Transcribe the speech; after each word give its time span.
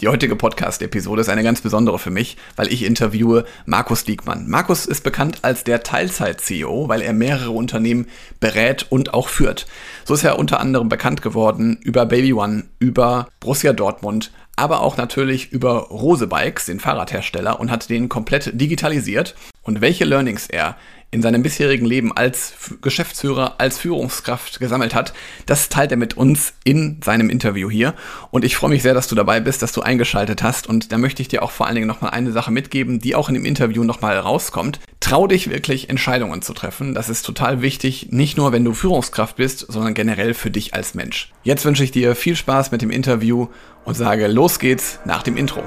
Die 0.00 0.06
heutige 0.06 0.36
Podcast-Episode 0.36 1.22
ist 1.22 1.28
eine 1.28 1.42
ganz 1.42 1.60
besondere 1.60 1.98
für 1.98 2.12
mich, 2.12 2.36
weil 2.54 2.72
ich 2.72 2.84
interviewe 2.84 3.44
Markus 3.66 4.04
Diekmann. 4.04 4.48
Markus 4.48 4.86
ist 4.86 5.02
bekannt 5.02 5.38
als 5.42 5.64
der 5.64 5.82
Teilzeit-CEO, 5.82 6.88
weil 6.88 7.02
er 7.02 7.12
mehrere 7.12 7.50
Unternehmen 7.50 8.06
berät 8.38 8.86
und 8.90 9.12
auch 9.12 9.26
führt. 9.26 9.66
So 10.04 10.14
ist 10.14 10.22
er 10.22 10.38
unter 10.38 10.60
anderem 10.60 10.88
bekannt 10.88 11.20
geworden 11.20 11.80
über 11.82 12.06
Baby 12.06 12.32
One, 12.32 12.66
über 12.78 13.26
Borussia 13.40 13.72
Dortmund, 13.72 14.30
aber 14.54 14.82
auch 14.82 14.96
natürlich 14.96 15.50
über 15.50 15.88
Rose 15.88 16.28
Bikes, 16.28 16.66
den 16.66 16.78
Fahrradhersteller, 16.78 17.58
und 17.58 17.68
hat 17.68 17.90
den 17.90 18.08
komplett 18.08 18.52
digitalisiert. 18.60 19.34
Und 19.62 19.80
welche 19.80 20.04
Learnings 20.04 20.46
er 20.46 20.76
in 21.10 21.22
seinem 21.22 21.42
bisherigen 21.42 21.86
Leben 21.86 22.14
als 22.14 22.52
Geschäftsführer, 22.82 23.54
als 23.58 23.78
Führungskraft 23.78 24.60
gesammelt 24.60 24.94
hat, 24.94 25.14
das 25.46 25.70
teilt 25.70 25.90
er 25.90 25.96
mit 25.96 26.16
uns 26.16 26.52
in 26.64 27.00
seinem 27.02 27.30
Interview 27.30 27.70
hier. 27.70 27.94
Und 28.30 28.44
ich 28.44 28.56
freue 28.56 28.70
mich 28.70 28.82
sehr, 28.82 28.94
dass 28.94 29.08
du 29.08 29.14
dabei 29.14 29.40
bist, 29.40 29.62
dass 29.62 29.72
du 29.72 29.80
eingeschaltet 29.80 30.42
hast. 30.42 30.66
Und 30.66 30.92
da 30.92 30.98
möchte 30.98 31.22
ich 31.22 31.28
dir 31.28 31.42
auch 31.42 31.50
vor 31.50 31.66
allen 31.66 31.76
Dingen 31.76 31.86
nochmal 31.86 32.10
eine 32.10 32.32
Sache 32.32 32.50
mitgeben, 32.50 32.98
die 32.98 33.14
auch 33.14 33.28
in 33.28 33.34
dem 33.34 33.46
Interview 33.46 33.84
nochmal 33.84 34.18
rauskommt. 34.18 34.80
Trau 35.00 35.26
dich 35.26 35.48
wirklich, 35.48 35.88
Entscheidungen 35.88 36.42
zu 36.42 36.52
treffen. 36.52 36.94
Das 36.94 37.08
ist 37.08 37.22
total 37.24 37.62
wichtig, 37.62 38.08
nicht 38.10 38.36
nur 38.36 38.52
wenn 38.52 38.64
du 38.64 38.74
Führungskraft 38.74 39.36
bist, 39.36 39.60
sondern 39.68 39.94
generell 39.94 40.34
für 40.34 40.50
dich 40.50 40.74
als 40.74 40.94
Mensch. 40.94 41.32
Jetzt 41.42 41.64
wünsche 41.64 41.84
ich 41.84 41.92
dir 41.92 42.14
viel 42.14 42.36
Spaß 42.36 42.70
mit 42.70 42.82
dem 42.82 42.90
Interview 42.90 43.48
und 43.84 43.94
sage, 43.96 44.26
los 44.26 44.58
geht's 44.58 44.98
nach 45.06 45.22
dem 45.22 45.38
Intro. 45.38 45.62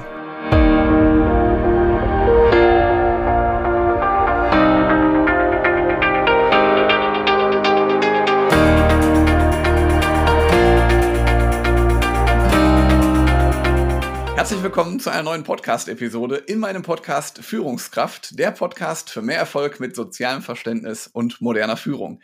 Herzlich 14.41 14.63
willkommen 14.63 15.00
zu 15.00 15.12
einer 15.12 15.22
neuen 15.22 15.44
Podcast-Episode 15.44 16.36
in 16.36 16.58
meinem 16.58 16.81
Podcast 16.81 17.44
Führungskraft, 17.44 18.39
der 18.39 18.50
Podcast 18.50 19.11
für 19.11 19.22
mehr 19.22 19.38
Erfolg 19.38 19.80
mit 19.80 19.95
sozialem 19.95 20.42
Verständnis 20.42 21.06
und 21.06 21.42
moderner 21.42 21.78
Führung. 21.78 22.22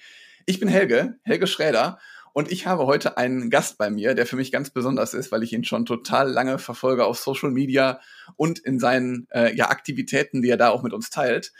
Ich 0.48 0.59
bin 0.59 0.68
Helge, 0.68 1.20
Helge 1.22 1.46
Schräder, 1.46 2.00
und 2.34 2.52
ich 2.52 2.66
habe 2.66 2.88
heute 2.88 3.18
einen 3.18 3.52
Gast 3.52 3.78
bei 3.78 3.92
mir, 3.92 4.16
der 4.16 4.26
für 4.26 4.36
mich 4.36 4.52
ganz 4.52 4.72
besonders 4.72 5.14
ist, 5.14 5.32
weil 5.32 5.44
ich 5.44 5.54
ihn 5.54 5.64
schon 5.64 5.86
total 5.86 6.32
lange 6.32 6.58
verfolge 6.58 7.06
auf 7.06 7.20
Social 7.20 7.52
Media 7.52 8.00
und 8.36 8.58
in 8.58 8.80
seinen 8.80 9.28
äh, 9.30 9.56
ja, 9.56 9.70
Aktivitäten, 9.70 10.42
die 10.42 10.50
er 10.50 10.58
da 10.58 10.70
auch 10.70 10.81
mit 10.81 10.94
uns 10.94 11.12
teilt. 11.12 11.54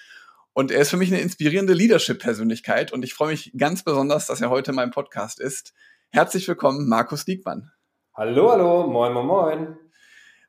Und 0.54 0.72
er 0.72 0.82
ist 0.82 0.90
für 0.90 0.98
mich 0.98 1.14
eine 1.14 1.22
inspirierende 1.22 1.74
Leadership-Persönlichkeit 1.74 2.92
und 2.92 3.04
ich 3.04 3.14
freue 3.14 3.30
mich 3.30 3.54
ganz 3.56 3.84
besonders, 3.84 4.26
dass 4.26 4.42
er 4.42 4.50
heute 4.50 4.72
in 4.72 4.76
meinem 4.78 4.90
Podcast 4.90 5.40
ist. 5.40 5.76
Herzlich 6.10 6.48
willkommen, 6.48 6.90
Markus 6.90 7.26
Diekmann. 7.26 7.70
Hallo, 8.16 8.52
hallo, 8.52 8.88
moin, 8.88 9.14
moin, 9.14 9.28
moin. 9.28 9.87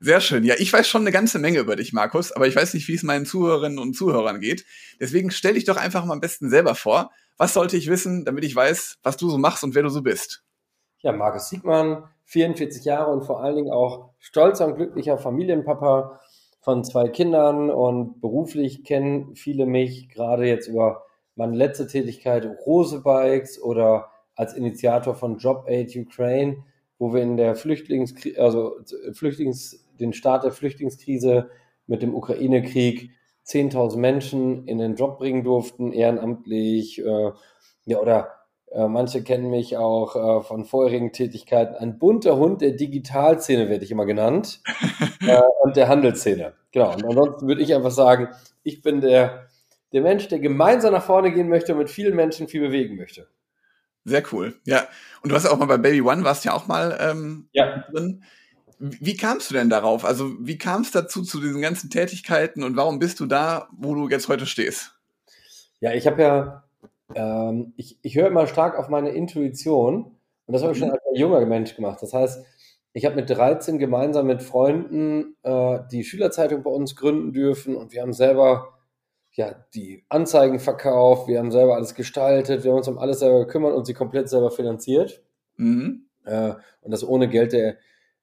Sehr 0.01 0.21
schön. 0.21 0.45
Ja, 0.45 0.55
ich 0.59 0.73
weiß 0.73 0.89
schon 0.89 1.03
eine 1.03 1.11
ganze 1.11 1.41
Menge 1.41 1.59
über 1.59 1.75
dich, 1.75 1.93
Markus, 1.93 2.31
aber 2.31 2.47
ich 2.47 2.55
weiß 2.55 2.75
nicht, 2.75 2.87
wie 2.87 2.95
es 2.95 3.03
meinen 3.03 3.27
Zuhörerinnen 3.27 3.81
und 3.81 3.95
Zuhörern 3.95 4.41
geht. 4.41 4.65
Deswegen 5.01 5.31
stell 5.33 5.55
dich 5.55 5.65
doch 5.65 5.77
einfach 5.77 6.05
mal 6.05 6.15
am 6.15 6.21
besten 6.21 6.51
selber 6.51 6.77
vor. 6.77 7.11
Was 7.37 7.55
sollte 7.55 7.77
ich 7.77 7.89
wissen, 7.89 8.25
damit 8.25 8.45
ich 8.45 8.55
weiß, 8.55 8.99
was 9.03 9.17
du 9.17 9.29
so 9.29 9.39
machst 9.39 9.65
und 9.65 9.75
wer 9.75 9.83
du 9.83 9.89
so 9.89 10.03
bist? 10.03 10.45
Ja, 11.01 11.13
Markus 11.13 11.49
Siegmann, 11.49 12.05
44 12.27 12.85
Jahre 12.85 13.11
und 13.11 13.25
vor 13.25 13.43
allen 13.43 13.57
Dingen 13.57 13.73
auch 13.73 14.11
stolzer 14.21 14.67
und 14.67 14.77
glücklicher 14.77 15.19
Familienpapa 15.19 16.21
von 16.61 16.85
zwei 16.85 17.09
Kindern 17.09 17.71
und 17.71 18.21
beruflich 18.21 18.85
kennen 18.85 19.35
viele 19.35 19.67
mich 19.67 20.09
gerade 20.11 20.47
jetzt 20.47 20.69
über 20.69 21.05
meine 21.35 21.57
letzte 21.57 21.87
Tätigkeit 21.87 22.47
Rose 22.67 23.01
Bikes 23.01 23.61
oder 23.63 24.11
als 24.35 24.55
Initiator 24.55 25.15
von 25.15 25.39
Job 25.39 25.65
Aid 25.69 25.95
Ukraine, 25.97 26.65
wo 26.99 27.15
wir 27.15 27.23
in 27.23 27.37
der 27.37 27.55
Flüchtlingskrise, 27.55 28.41
also 28.41 28.77
Flüchtlings 29.13 29.88
den 30.01 30.13
Start 30.13 30.45
der 30.45 30.53
Flüchtlingskrise 30.53 31.51
mit 31.87 32.03
dem 32.03 32.15
Ukraine-Krieg 32.15 33.11
10.000 33.47 33.97
Menschen 33.97 34.67
in 34.67 34.79
den 34.79 34.97
Job 34.97 35.19
bringen 35.19 35.43
durften, 35.43 35.93
ehrenamtlich. 35.93 36.99
Äh, 37.05 37.33
ja, 37.87 37.99
oder 37.99 38.39
äh, 38.71 38.87
manche 38.87 39.23
kennen 39.23 39.51
mich 39.51 39.77
auch 39.77 40.17
äh, 40.17 40.43
von 40.43 40.65
vorherigen 40.65 41.13
Tätigkeiten. 41.13 41.75
Ein 41.75 41.99
bunter 41.99 42.37
Hund 42.37 42.61
der 42.61 42.73
Digitalszene 42.73 43.69
werde 43.69 43.85
ich 43.85 43.91
immer 43.91 44.05
genannt 44.05 44.61
äh, 45.27 45.41
und 45.63 45.77
der 45.77 45.89
Handelsszene. 45.89 46.53
Genau. 46.73 46.93
Und 46.93 47.05
ansonsten 47.05 47.49
würde 47.49 47.63
ich 47.63 47.75
einfach 47.75 47.91
sagen, 47.91 48.29
ich 48.63 48.83
bin 48.83 49.01
der, 49.01 49.47
der 49.93 50.03
Mensch, 50.03 50.29
der 50.29 50.39
gemeinsam 50.39 50.93
nach 50.93 51.05
vorne 51.05 51.33
gehen 51.33 51.49
möchte 51.49 51.73
und 51.73 51.79
mit 51.79 51.91
vielen 51.91 52.15
Menschen 52.15 52.49
viel 52.49 52.61
bewegen 52.61 52.97
möchte. 52.97 53.29
Sehr 54.05 54.23
cool. 54.33 54.55
Ja. 54.65 54.87
Und 55.23 55.31
du 55.31 55.37
hast 55.37 55.45
ja 55.45 55.51
auch 55.51 55.59
mal 55.59 55.67
bei 55.67 55.79
Baby 55.79 56.03
One 56.03 56.25
warst 56.25 56.45
ja 56.45 56.53
auch 56.53 56.67
mal 56.67 56.99
ähm, 57.01 57.49
ja. 57.53 57.85
drin. 57.91 58.25
Wie 58.79 59.17
kamst 59.17 59.51
du 59.51 59.55
denn 59.55 59.71
darauf? 59.71 60.05
Also 60.05 60.35
wie 60.41 60.59
kam 60.59 60.83
es 60.83 60.91
dazu 60.91 61.23
zu 61.23 61.41
diesen 61.41 61.61
ganzen 61.61 61.91
Tätigkeiten 61.91 62.63
und 62.63 62.77
warum 62.77 62.99
bist 62.99 63.19
du 63.21 63.27
da, 63.27 63.69
wo 63.77 63.95
du 63.95 64.09
jetzt 64.09 64.29
heute 64.29 64.47
stehst? 64.47 64.95
Ja, 65.81 65.93
ich 65.93 66.07
habe 66.07 66.23
ja, 66.23 66.65
ähm, 67.15 67.73
ich, 67.77 67.99
ich 68.03 68.17
höre 68.17 68.29
immer 68.29 68.47
stark 68.47 68.79
auf 68.79 68.89
meine 68.89 69.11
Intuition 69.11 70.17
und 70.47 70.53
das 70.53 70.63
habe 70.63 70.73
ich 70.73 70.79
schon 70.79 70.89
mhm. 70.89 70.95
als 70.95 71.03
junger 71.15 71.45
Mensch 71.47 71.75
gemacht. 71.75 72.01
Das 72.03 72.13
heißt, 72.13 72.45
ich 72.93 73.05
habe 73.05 73.17
mit 73.17 73.31
13 73.31 73.79
gemeinsam 73.79 74.27
mit 74.27 74.43
Freunden 74.43 75.37
äh, 75.43 75.81
die 75.91 76.05
Schülerzeitung 76.05 76.63
bei 76.63 76.71
uns 76.71 76.97
gründen 76.97 77.33
dürfen 77.33 77.77
und 77.77 77.93
wir 77.93 78.03
haben 78.03 78.13
selber 78.13 78.79
ja, 79.33 79.55
die 79.75 80.05
Anzeigen 80.09 80.59
verkauft, 80.59 81.29
wir 81.29 81.39
haben 81.39 81.53
selber 81.53 81.77
alles 81.77 81.95
gestaltet, 81.95 82.65
wir 82.65 82.73
haben 82.73 82.79
uns 82.79 82.89
um 82.89 82.99
alles 82.99 83.21
selber 83.21 83.45
gekümmert 83.45 83.75
und 83.75 83.87
sie 83.87 83.95
komplett 83.95 84.29
selber 84.29 84.51
finanziert. 84.51 85.23
Mhm. 85.57 86.07
Äh, 86.25 86.55
und 86.81 86.91
das 86.91 87.07
ohne 87.07 87.29
Geld 87.29 87.53
der 87.53 87.77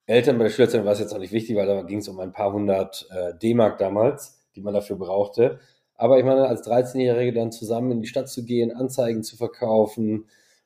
Eltern 0.07 0.37
bei 0.37 0.43
der 0.43 0.51
Schülerzeitung 0.51 0.85
war 0.85 0.93
es 0.93 0.99
jetzt 0.99 1.11
noch 1.11 1.19
nicht 1.19 1.33
wichtig, 1.33 1.55
weil 1.55 1.65
da 1.65 1.81
ging 1.81 1.99
es 1.99 2.07
um 2.07 2.19
ein 2.19 2.31
paar 2.31 2.53
hundert 2.53 3.07
äh, 3.11 3.33
D-Mark 3.37 3.77
damals, 3.79 4.39
die 4.55 4.61
man 4.61 4.73
dafür 4.73 4.97
brauchte. 4.97 5.59
Aber 5.95 6.19
ich 6.19 6.25
meine, 6.25 6.47
als 6.47 6.67
13-Jährige 6.67 7.33
dann 7.33 7.51
zusammen 7.51 7.91
in 7.91 8.01
die 8.01 8.07
Stadt 8.07 8.29
zu 8.29 8.45
gehen, 8.45 8.75
Anzeigen 8.75 9.23
zu 9.23 9.37
verkaufen, 9.37 10.25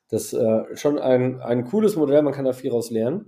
das 0.10 0.34
ist 0.34 0.34
äh, 0.34 0.76
schon 0.76 1.00
ein, 1.00 1.40
ein 1.40 1.66
cooles 1.66 1.96
Modell, 1.96 2.22
man 2.24 2.34
kann 2.34 2.46
da 2.46 2.54
viel 2.54 2.72
raus 2.72 2.90
lernen. 2.90 3.28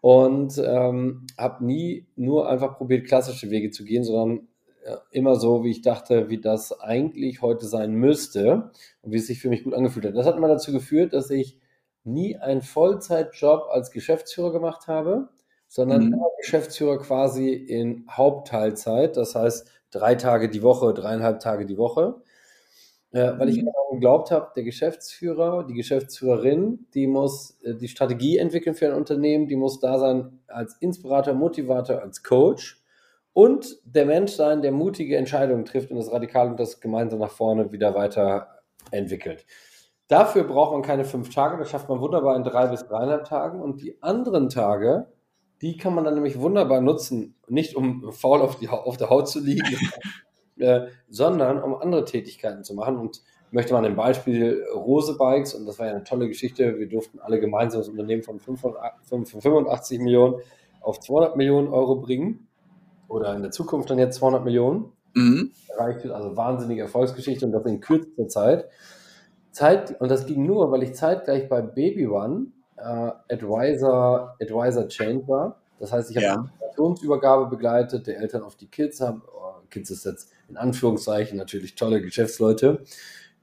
Und 0.00 0.58
ähm, 0.64 1.26
habe 1.36 1.64
nie 1.64 2.06
nur 2.16 2.48
einfach 2.48 2.76
probiert, 2.78 3.06
klassische 3.06 3.50
Wege 3.50 3.70
zu 3.70 3.84
gehen, 3.84 4.04
sondern 4.04 4.46
äh, 4.84 4.96
immer 5.10 5.36
so, 5.36 5.64
wie 5.64 5.70
ich 5.70 5.82
dachte, 5.82 6.30
wie 6.30 6.40
das 6.40 6.80
eigentlich 6.80 7.42
heute 7.42 7.66
sein 7.66 7.92
müsste 7.92 8.70
und 9.02 9.12
wie 9.12 9.18
es 9.18 9.26
sich 9.26 9.40
für 9.40 9.48
mich 9.48 9.64
gut 9.64 9.74
angefühlt 9.74 10.06
hat. 10.06 10.16
Das 10.16 10.26
hat 10.26 10.36
immer 10.36 10.48
dazu 10.48 10.72
geführt, 10.72 11.12
dass 11.12 11.30
ich 11.30 11.58
nie 12.08 12.36
einen 12.36 12.62
Vollzeitjob 12.62 13.68
als 13.70 13.90
Geschäftsführer 13.90 14.52
gemacht 14.52 14.88
habe, 14.88 15.28
sondern 15.68 16.06
mhm. 16.06 16.20
Geschäftsführer 16.38 16.98
quasi 16.98 17.52
in 17.52 18.06
Hauptteilzeit, 18.10 19.16
das 19.16 19.34
heißt 19.34 19.70
drei 19.90 20.14
Tage 20.14 20.48
die 20.48 20.62
Woche, 20.62 20.94
dreieinhalb 20.94 21.40
Tage 21.40 21.66
die 21.66 21.78
Woche. 21.78 22.22
Äh, 23.10 23.38
weil 23.38 23.48
ich 23.48 23.62
mhm. 23.62 23.70
geglaubt 23.92 24.30
habe, 24.30 24.52
der 24.54 24.64
Geschäftsführer, 24.64 25.66
die 25.66 25.72
Geschäftsführerin, 25.72 26.86
die 26.92 27.06
muss 27.06 27.58
äh, 27.62 27.74
die 27.74 27.88
Strategie 27.88 28.36
entwickeln 28.36 28.74
für 28.74 28.86
ein 28.86 28.92
Unternehmen, 28.92 29.48
die 29.48 29.56
muss 29.56 29.80
da 29.80 29.98
sein 29.98 30.40
als 30.46 30.76
Inspirator, 30.80 31.32
Motivator, 31.32 32.02
als 32.02 32.22
Coach 32.22 32.82
und 33.32 33.78
der 33.84 34.04
Mensch 34.04 34.32
sein, 34.32 34.60
der 34.60 34.72
mutige 34.72 35.16
Entscheidungen 35.16 35.64
trifft 35.64 35.90
und 35.90 35.96
das 35.96 36.12
Radikal 36.12 36.48
und 36.48 36.60
das 36.60 36.80
gemeinsam 36.80 37.20
nach 37.20 37.30
vorne 37.30 37.72
wieder 37.72 37.94
weiterentwickelt. 37.94 39.46
Dafür 40.08 40.44
braucht 40.44 40.72
man 40.72 40.82
keine 40.82 41.04
fünf 41.04 41.32
Tage, 41.34 41.58
das 41.58 41.70
schafft 41.70 41.88
man 41.90 42.00
wunderbar 42.00 42.34
in 42.34 42.42
drei 42.42 42.66
bis 42.66 42.86
dreieinhalb 42.86 43.24
Tagen. 43.26 43.60
Und 43.60 43.82
die 43.82 44.02
anderen 44.02 44.48
Tage, 44.48 45.06
die 45.60 45.76
kann 45.76 45.94
man 45.94 46.04
dann 46.04 46.14
nämlich 46.14 46.40
wunderbar 46.40 46.80
nutzen, 46.80 47.34
nicht 47.46 47.76
um 47.76 48.10
faul 48.12 48.40
auf, 48.40 48.56
die, 48.56 48.68
auf 48.68 48.96
der 48.96 49.10
Haut 49.10 49.28
zu 49.28 49.40
liegen, 49.40 49.76
äh, 50.56 50.86
sondern 51.08 51.62
um 51.62 51.76
andere 51.76 52.06
Tätigkeiten 52.06 52.64
zu 52.64 52.74
machen. 52.74 52.96
Und 52.96 53.22
möchte 53.50 53.74
mal 53.74 53.84
ein 53.84 53.96
Beispiel 53.96 54.64
Rose 54.74 55.16
Bikes, 55.18 55.54
und 55.54 55.66
das 55.66 55.78
war 55.78 55.86
ja 55.86 55.92
eine 55.92 56.04
tolle 56.04 56.28
Geschichte. 56.28 56.78
Wir 56.78 56.88
durften 56.88 57.18
alle 57.20 57.38
gemeinsam 57.38 57.80
das 57.80 57.88
Unternehmen 57.88 58.22
von 58.22 58.40
85 58.40 60.00
Millionen 60.00 60.36
auf 60.80 61.00
200 61.00 61.36
Millionen 61.36 61.68
Euro 61.68 61.96
bringen. 61.96 62.48
Oder 63.08 63.34
in 63.34 63.42
der 63.42 63.50
Zukunft 63.50 63.90
dann 63.90 63.98
jetzt 63.98 64.16
200 64.18 64.44
Millionen. 64.44 64.92
Mhm. 65.14 65.52
Also 65.78 66.36
wahnsinnige 66.36 66.82
Erfolgsgeschichte 66.82 67.44
und 67.46 67.52
das 67.52 67.64
in 67.66 67.80
kürzester 67.80 68.28
Zeit. 68.28 68.68
Zeit, 69.58 70.00
und 70.00 70.08
das 70.08 70.24
ging 70.24 70.46
nur, 70.46 70.70
weil 70.70 70.84
ich 70.84 70.94
zeitgleich 70.94 71.48
bei 71.48 71.60
Baby 71.60 72.06
One 72.06 72.46
äh, 72.76 73.10
Advisor, 73.34 74.36
Advisor 74.40 74.86
Change 74.86 75.26
war. 75.26 75.60
Das 75.80 75.92
heißt, 75.92 76.10
ich 76.10 76.16
habe 76.16 76.26
ja. 76.26 76.36
die 76.36 76.42
Informationsübergabe 76.52 77.46
begleitet, 77.46 78.06
der 78.06 78.18
Eltern 78.18 78.42
auf 78.42 78.54
die 78.54 78.68
Kids 78.68 79.00
haben, 79.00 79.22
oh, 79.26 79.60
Kids 79.68 79.90
ist 79.90 80.04
jetzt 80.04 80.30
in 80.48 80.56
Anführungszeichen 80.56 81.36
natürlich 81.36 81.74
tolle 81.74 82.00
Geschäftsleute, 82.00 82.84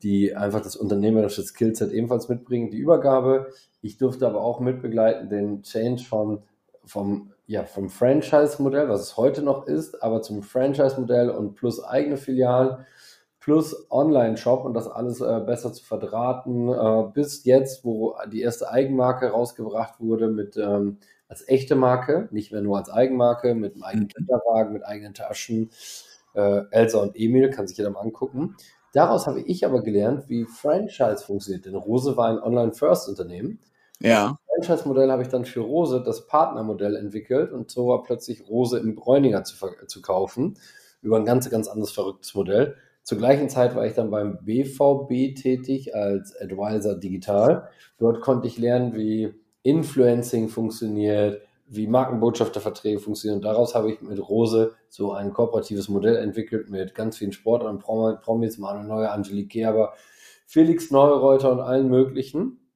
die 0.03 0.33
einfach 0.33 0.61
das 0.61 0.77
unternehmerische 0.77 1.43
Skillset 1.43 1.91
ebenfalls 1.91 2.29
mitbringen, 2.29 2.71
die 2.71 2.77
Übergabe. 2.77 3.51
Ich 3.81 3.97
durfte 3.97 4.25
aber 4.25 4.41
auch 4.41 4.61
mitbegleiten 4.61 5.29
den 5.29 5.63
Change 5.63 6.03
vom, 6.03 6.43
vom, 6.85 7.33
ja, 7.45 7.65
vom 7.65 7.89
Franchise-Modell, 7.89 8.87
was 8.87 9.01
es 9.01 9.17
heute 9.17 9.41
noch 9.41 9.67
ist, 9.67 10.01
aber 10.01 10.21
zum 10.21 10.43
Franchise-Modell 10.43 11.29
und 11.29 11.55
plus 11.55 11.83
eigene 11.83 12.15
Filialen 12.15 12.85
plus 13.45 13.85
Online-Shop 13.91 14.65
und 14.65 14.73
das 14.73 14.87
alles 14.87 15.21
äh, 15.21 15.39
besser 15.45 15.71
zu 15.71 15.85
verdrahten, 15.85 16.67
äh, 16.67 17.03
bis 17.13 17.45
jetzt, 17.45 17.85
wo 17.85 18.15
die 18.31 18.41
erste 18.41 18.71
Eigenmarke 18.71 19.29
rausgebracht 19.29 19.99
wurde 19.99 20.29
mit, 20.29 20.57
ähm, 20.57 20.97
als 21.27 21.47
echte 21.47 21.75
Marke, 21.75 22.27
nicht 22.31 22.51
mehr 22.51 22.61
nur 22.61 22.79
als 22.79 22.89
Eigenmarke, 22.89 23.53
mit 23.53 23.75
einem 23.75 23.83
eigenen 23.83 24.05
mhm. 24.05 24.17
Kinderwagen, 24.17 24.73
mit 24.73 24.83
eigenen 24.83 25.13
Taschen. 25.13 25.69
Äh, 26.33 26.63
Elsa 26.71 26.97
und 26.97 27.15
Emil 27.15 27.51
kann 27.51 27.67
sich 27.67 27.77
jeder 27.77 27.91
mal 27.91 27.99
angucken. 27.99 28.55
Daraus 28.93 29.27
habe 29.27 29.41
ich 29.41 29.63
aber 29.63 29.83
gelernt, 29.83 30.27
wie 30.27 30.45
Franchise 30.45 31.23
funktioniert. 31.23 31.67
Denn 31.67 31.75
Rose 31.75 32.17
war 32.17 32.29
ein 32.29 32.39
Online-First-Unternehmen. 32.39 33.59
Ja. 33.99 34.39
Das 34.57 34.65
Franchise-Modell 34.65 35.11
habe 35.11 35.21
ich 35.21 35.27
dann 35.27 35.45
für 35.45 35.59
Rose 35.59 36.01
das 36.03 36.25
Partnermodell 36.25 36.95
entwickelt 36.95 37.51
und 37.51 37.69
so 37.69 37.89
war 37.89 38.01
plötzlich 38.01 38.49
Rose 38.49 38.79
im 38.79 38.95
Bräuninger 38.95 39.43
zu, 39.43 39.55
zu 39.85 40.01
kaufen. 40.01 40.57
Über 41.03 41.17
ein 41.17 41.25
ganz, 41.25 41.47
ganz 41.51 41.67
anderes 41.67 41.91
verrücktes 41.91 42.33
Modell. 42.33 42.77
Zur 43.05 43.19
gleichen 43.19 43.49
Zeit 43.49 43.75
war 43.75 43.85
ich 43.85 43.93
dann 43.93 44.09
beim 44.09 44.39
BVB 44.43 45.35
tätig 45.39 45.93
als 45.93 46.35
Advisor 46.41 46.95
Digital. 46.95 47.69
Dort 47.99 48.19
konnte 48.19 48.47
ich 48.47 48.57
lernen, 48.57 48.95
wie 48.95 49.31
Influencing 49.61 50.49
funktioniert, 50.49 51.43
wie 51.67 51.85
Markenbotschafterverträge 51.85 52.97
funktionieren. 52.97 53.37
Und 53.37 53.45
daraus 53.45 53.75
habe 53.75 53.91
ich 53.91 54.01
mit 54.01 54.17
Rose 54.27 54.73
so 54.89 55.11
ein 55.11 55.33
kooperatives 55.33 55.87
Modell 55.87 56.15
entwickelt 56.15 56.71
mit 56.71 56.95
ganz 56.95 57.17
vielen 57.17 57.31
Sportlern, 57.31 57.77
Promis, 57.77 58.57
Manuel 58.57 58.87
Neuer, 58.87 59.11
Angelique 59.11 59.49
Gerber, 59.49 59.93
Felix 60.47 60.89
Neureuter 60.89 61.51
und 61.51 61.59
allen 61.59 61.89
möglichen. 61.89 62.71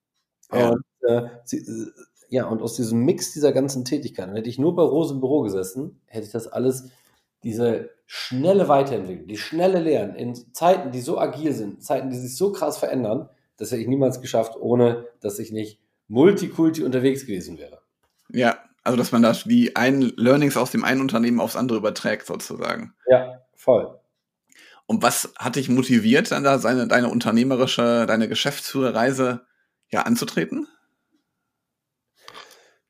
Ja. 0.54 0.70
Und, 0.70 0.84
äh, 1.10 1.24
sie, 1.44 1.58
äh, 1.58 1.88
ja, 2.30 2.48
und 2.48 2.62
aus 2.62 2.76
diesem 2.76 3.04
Mix 3.04 3.34
dieser 3.34 3.52
ganzen 3.52 3.84
Tätigkeiten, 3.84 4.36
hätte 4.36 4.50
ich 4.50 4.60
nur 4.60 4.76
bei 4.76 4.84
Rose 4.84 5.16
im 5.16 5.22
Büro 5.22 5.42
gesessen, 5.42 6.00
hätte 6.06 6.28
ich 6.28 6.32
das 6.32 6.48
alles, 6.48 6.92
diese 7.42 7.90
schnelle 8.12 8.68
Weiterentwicklung, 8.68 9.28
die 9.28 9.38
schnelle 9.38 9.80
Lernen 9.80 10.16
in 10.16 10.34
Zeiten, 10.52 10.92
die 10.92 11.00
so 11.00 11.20
agil 11.20 11.54
sind, 11.54 11.84
Zeiten, 11.84 12.10
die 12.10 12.18
sich 12.18 12.36
so 12.36 12.52
krass 12.52 12.80
verändern, 12.80 13.30
das 13.56 13.70
hätte 13.70 13.82
ich 13.82 13.88
niemals 13.88 14.20
geschafft, 14.20 14.56
ohne 14.60 15.06
dass 15.22 15.38
ich 15.38 15.52
nicht 15.52 15.80
Multikulti 16.08 16.84
unterwegs 16.84 17.28
gewesen 17.28 17.60
wäre. 17.60 17.84
Ja, 18.30 18.58
also 18.84 18.98
dass 18.98 19.12
man 19.12 19.22
da 19.22 19.34
die 19.46 19.76
ein 19.76 20.02
Learnings 20.02 20.58
aus 20.58 20.72
dem 20.72 20.84
einen 20.84 21.02
Unternehmen 21.02 21.40
aufs 21.40 21.56
andere 21.56 21.78
überträgt, 21.78 22.26
sozusagen. 22.26 22.96
Ja, 23.06 23.44
voll. 23.54 24.00
Und 24.88 25.04
was 25.04 25.32
hat 25.38 25.56
dich 25.56 25.70
motiviert, 25.70 26.32
dann 26.32 26.44
da 26.44 26.58
seine, 26.58 26.88
deine 26.88 27.10
unternehmerische, 27.10 28.08
deine 28.08 28.28
Geschäftsführerreise 28.28 29.46
ja 29.92 30.02
anzutreten? 30.02 30.68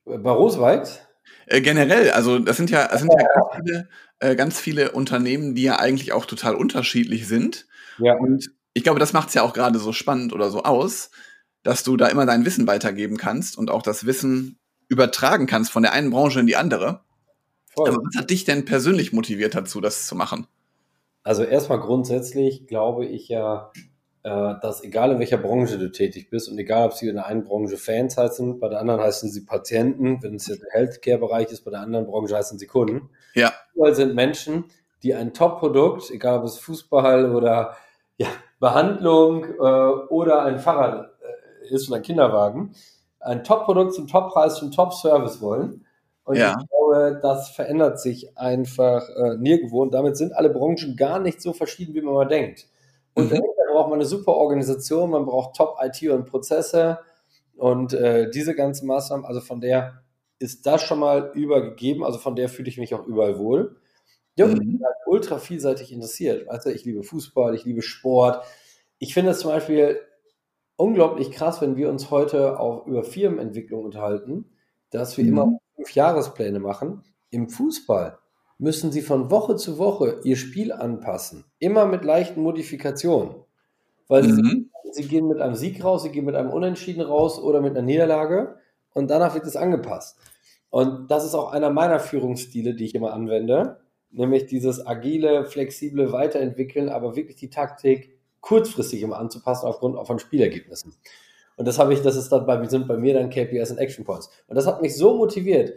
Bei 0.06 0.32
Rosweit? 0.32 1.09
Äh, 1.50 1.62
generell, 1.62 2.12
also 2.12 2.38
das 2.38 2.58
sind 2.58 2.70
ja, 2.70 2.88
das 2.88 3.02
sind 3.02 3.12
ja, 3.12 3.28
ganz, 3.34 3.56
viele, 3.56 3.90
äh, 4.20 4.36
ganz 4.36 4.60
viele 4.60 4.92
Unternehmen, 4.92 5.56
die 5.56 5.64
ja 5.64 5.80
eigentlich 5.80 6.14
auch 6.14 6.26
total 6.26 6.56
unterschiedlich 6.56 7.28
sind. 7.28 7.68
Ja. 7.98 8.16
Und 8.16 8.52
ich 8.74 8.84
glaube, 8.84 9.00
das 9.00 9.14
macht 9.14 9.30
es 9.30 9.34
ja 9.34 9.42
auch 9.42 9.54
gerade 9.54 9.80
so 9.80 9.92
spannend 9.92 10.32
oder 10.32 10.52
so 10.52 10.64
aus, 10.64 11.10
dass 11.64 11.84
du 11.84 11.98
da 11.98 12.08
immer 12.08 12.28
dein 12.28 12.46
Wissen 12.46 12.68
weitergeben 12.68 13.18
kannst 13.18 13.58
und 13.58 13.72
auch 13.72 13.82
das 13.82 14.06
Wissen 14.06 14.60
übertragen 14.88 15.48
kannst 15.48 15.72
von 15.72 15.82
der 15.82 15.94
einen 15.94 16.12
Branche 16.12 16.40
in 16.40 16.48
die 16.48 16.56
andere. 16.56 17.02
Voll. 17.66 17.90
Aber 17.90 17.98
was 17.98 18.16
hat 18.16 18.30
dich 18.30 18.46
denn 18.46 18.66
persönlich 18.66 19.12
motiviert 19.12 19.56
dazu, 19.56 19.82
das 19.82 20.06
zu 20.06 20.16
machen? 20.16 20.48
Also 21.24 21.44
erstmal 21.44 21.80
grundsätzlich 21.80 22.68
glaube 22.68 23.06
ich 23.06 23.28
ja, 23.28 23.72
dass 24.30 24.84
egal 24.84 25.12
in 25.12 25.20
welcher 25.20 25.38
Branche 25.38 25.78
du 25.78 25.92
tätig 25.92 26.30
bist 26.30 26.50
und 26.50 26.58
egal 26.58 26.88
ob 26.88 26.94
sie 26.94 27.08
in 27.08 27.16
der 27.16 27.26
einen 27.26 27.44
Branche 27.44 27.78
Fans 27.78 28.18
heißen, 28.18 28.60
bei 28.60 28.70
der 28.70 28.80
anderen 28.80 29.02
heißen 29.02 29.30
sie 29.30 29.46
Patienten, 29.46 30.22
wenn 30.22 30.36
es 30.36 30.48
jetzt 30.48 30.64
der 30.64 30.72
Healthcare-Bereich 30.72 31.52
ist, 31.52 31.66
bei 31.66 31.72
der 31.72 31.82
anderen 31.82 32.06
Branche 32.06 32.36
heißen 32.36 32.60
sie 32.60 32.68
Kunden. 32.68 33.10
Ja. 33.34 33.54
Überall 33.74 33.96
sind 33.96 34.16
Menschen, 34.16 34.66
die 35.04 35.14
ein 35.14 35.34
Top-Produkt, 35.34 36.12
egal 36.12 36.40
ob 36.40 36.46
es 36.46 36.58
Fußball 36.58 37.34
oder 37.34 37.76
ja, 38.18 38.28
Behandlung 38.60 39.46
äh, 39.46 39.58
oder 40.10 40.44
ein 40.44 40.60
Fahrrad 40.60 41.12
äh, 41.22 41.74
ist 41.74 41.88
und 41.90 41.96
ein 41.96 42.02
Kinderwagen, 42.02 42.74
ein 43.20 43.44
Top-Produkt 43.44 43.94
zum 43.94 44.08
Top-Preis, 44.08 44.56
zum 44.56 44.72
Top-Service 44.72 45.42
wollen. 45.42 45.86
Und 46.24 46.36
ja. 46.36 46.58
ich 46.60 46.70
glaube, 46.70 47.20
das 47.22 47.50
verändert 47.50 48.00
sich 48.00 48.38
einfach 48.38 49.08
äh, 49.10 49.36
nirgendwo. 49.38 49.82
Und 49.82 49.94
damit 49.94 50.18
sind 50.18 50.34
alle 50.34 50.50
Branchen 50.50 50.96
gar 50.96 51.20
nicht 51.20 51.42
so 51.42 51.54
verschieden, 51.54 51.96
wie 51.96 52.02
man 52.02 52.14
mal 52.14 52.28
denkt. 52.28 52.68
Und 53.16 53.32
mhm. 53.32 53.42
Braucht 53.72 53.90
man 53.90 54.00
eine 54.00 54.06
super 54.06 54.34
Organisation, 54.34 55.12
man 55.12 55.26
braucht 55.26 55.56
Top-IT 55.56 56.10
und 56.10 56.26
Prozesse 56.26 57.00
und 57.56 57.94
äh, 57.94 58.30
diese 58.30 58.56
ganzen 58.56 58.88
Maßnahmen. 58.88 59.26
Also 59.26 59.42
von 59.42 59.62
der 59.62 60.04
ist 60.40 60.66
das 60.66 60.82
schon 60.82 61.00
mal 61.00 61.32
übergegeben. 61.36 62.04
Also 62.04 62.18
von 62.18 62.36
der 62.36 62.50
fühle 62.50 62.70
ich 62.70 62.78
mich 62.78 62.96
auch 62.96 63.06
überall 63.06 63.38
wohl. 63.38 63.76
Ja, 64.36 64.48
mhm. 64.48 64.54
ich 64.54 64.60
bin 64.60 64.82
halt 64.84 64.96
ultra 65.06 65.38
vielseitig 65.38 65.92
interessiert. 65.92 66.48
Du, 66.64 66.70
ich 66.70 66.86
liebe 66.86 67.04
Fußball, 67.04 67.54
ich 67.56 67.66
liebe 67.66 67.82
Sport. 67.82 68.44
Ich 68.98 69.14
finde 69.14 69.32
es 69.32 69.40
zum 69.40 69.52
Beispiel 69.52 70.00
unglaublich 70.78 71.32
krass, 71.32 71.62
wenn 71.62 71.76
wir 71.76 71.90
uns 71.90 72.10
heute 72.10 72.60
auch 72.60 72.88
über 72.88 73.04
Firmenentwicklung 73.04 73.84
unterhalten, 73.84 74.46
dass 74.92 75.18
wir 75.18 75.26
mhm. 75.26 75.30
immer 75.30 75.60
fünf 75.76 75.94
Jahrespläne 75.94 76.60
machen. 76.60 77.04
Im 77.32 77.50
Fußball 77.50 78.18
müssen 78.58 78.92
sie 78.92 79.02
von 79.02 79.30
Woche 79.30 79.56
zu 79.58 79.78
Woche 79.78 80.22
ihr 80.24 80.36
Spiel 80.36 80.72
anpassen. 80.72 81.46
Immer 81.60 81.86
mit 81.86 82.04
leichten 82.04 82.42
Modifikationen. 82.42 83.36
Weil 84.10 84.24
mhm. 84.24 84.70
sie, 84.84 85.04
sie, 85.04 85.08
gehen 85.08 85.30
mit 85.30 85.40
einem 85.40 85.56
Sieg 85.56 85.82
raus, 85.82 86.04
sie 86.04 86.10
gehen 86.10 86.26
mit 86.26 86.36
einem 86.36 86.50
Unentschieden 86.50 87.02
raus 87.02 87.40
oder 87.40 87.62
mit 87.62 87.72
einer 87.72 87.84
Niederlage 87.84 88.58
und 88.94 89.10
danach 89.10 89.34
wird 89.36 89.46
es 89.46 89.56
angepasst. 89.56 90.18
Und 90.70 91.10
das 91.10 91.24
ist 91.24 91.36
auch 91.36 91.52
einer 91.54 91.70
meiner 91.70 92.00
Führungsstile, 92.00 92.76
die 92.76 92.86
ich 92.86 92.96
immer 92.96 93.14
anwende, 93.14 93.80
nämlich 94.12 94.48
dieses 94.48 94.86
agile, 94.86 95.46
flexible 95.46 96.12
Weiterentwickeln, 96.12 96.90
aber 96.90 97.16
wirklich 97.16 97.38
die 97.38 97.50
Taktik 97.50 98.20
kurzfristig 98.42 99.02
immer 99.02 99.18
anzupassen 99.18 99.68
aufgrund 99.68 99.96
von 100.06 100.20
Spielergebnissen. 100.20 100.94
Und 101.56 101.68
das 101.68 101.78
habe 101.78 101.94
ich, 101.94 102.02
das 102.02 102.16
ist 102.16 102.30
dann 102.30 102.46
bei, 102.46 102.66
sind 102.68 102.88
bei 102.88 102.98
mir 102.98 103.14
dann 103.14 103.30
KPIs 103.30 103.72
und 103.72 103.78
Action 103.78 104.06
Points. 104.06 104.30
Und 104.48 104.56
das 104.56 104.66
hat 104.66 104.82
mich 104.82 104.96
so 104.96 105.16
motiviert. 105.16 105.74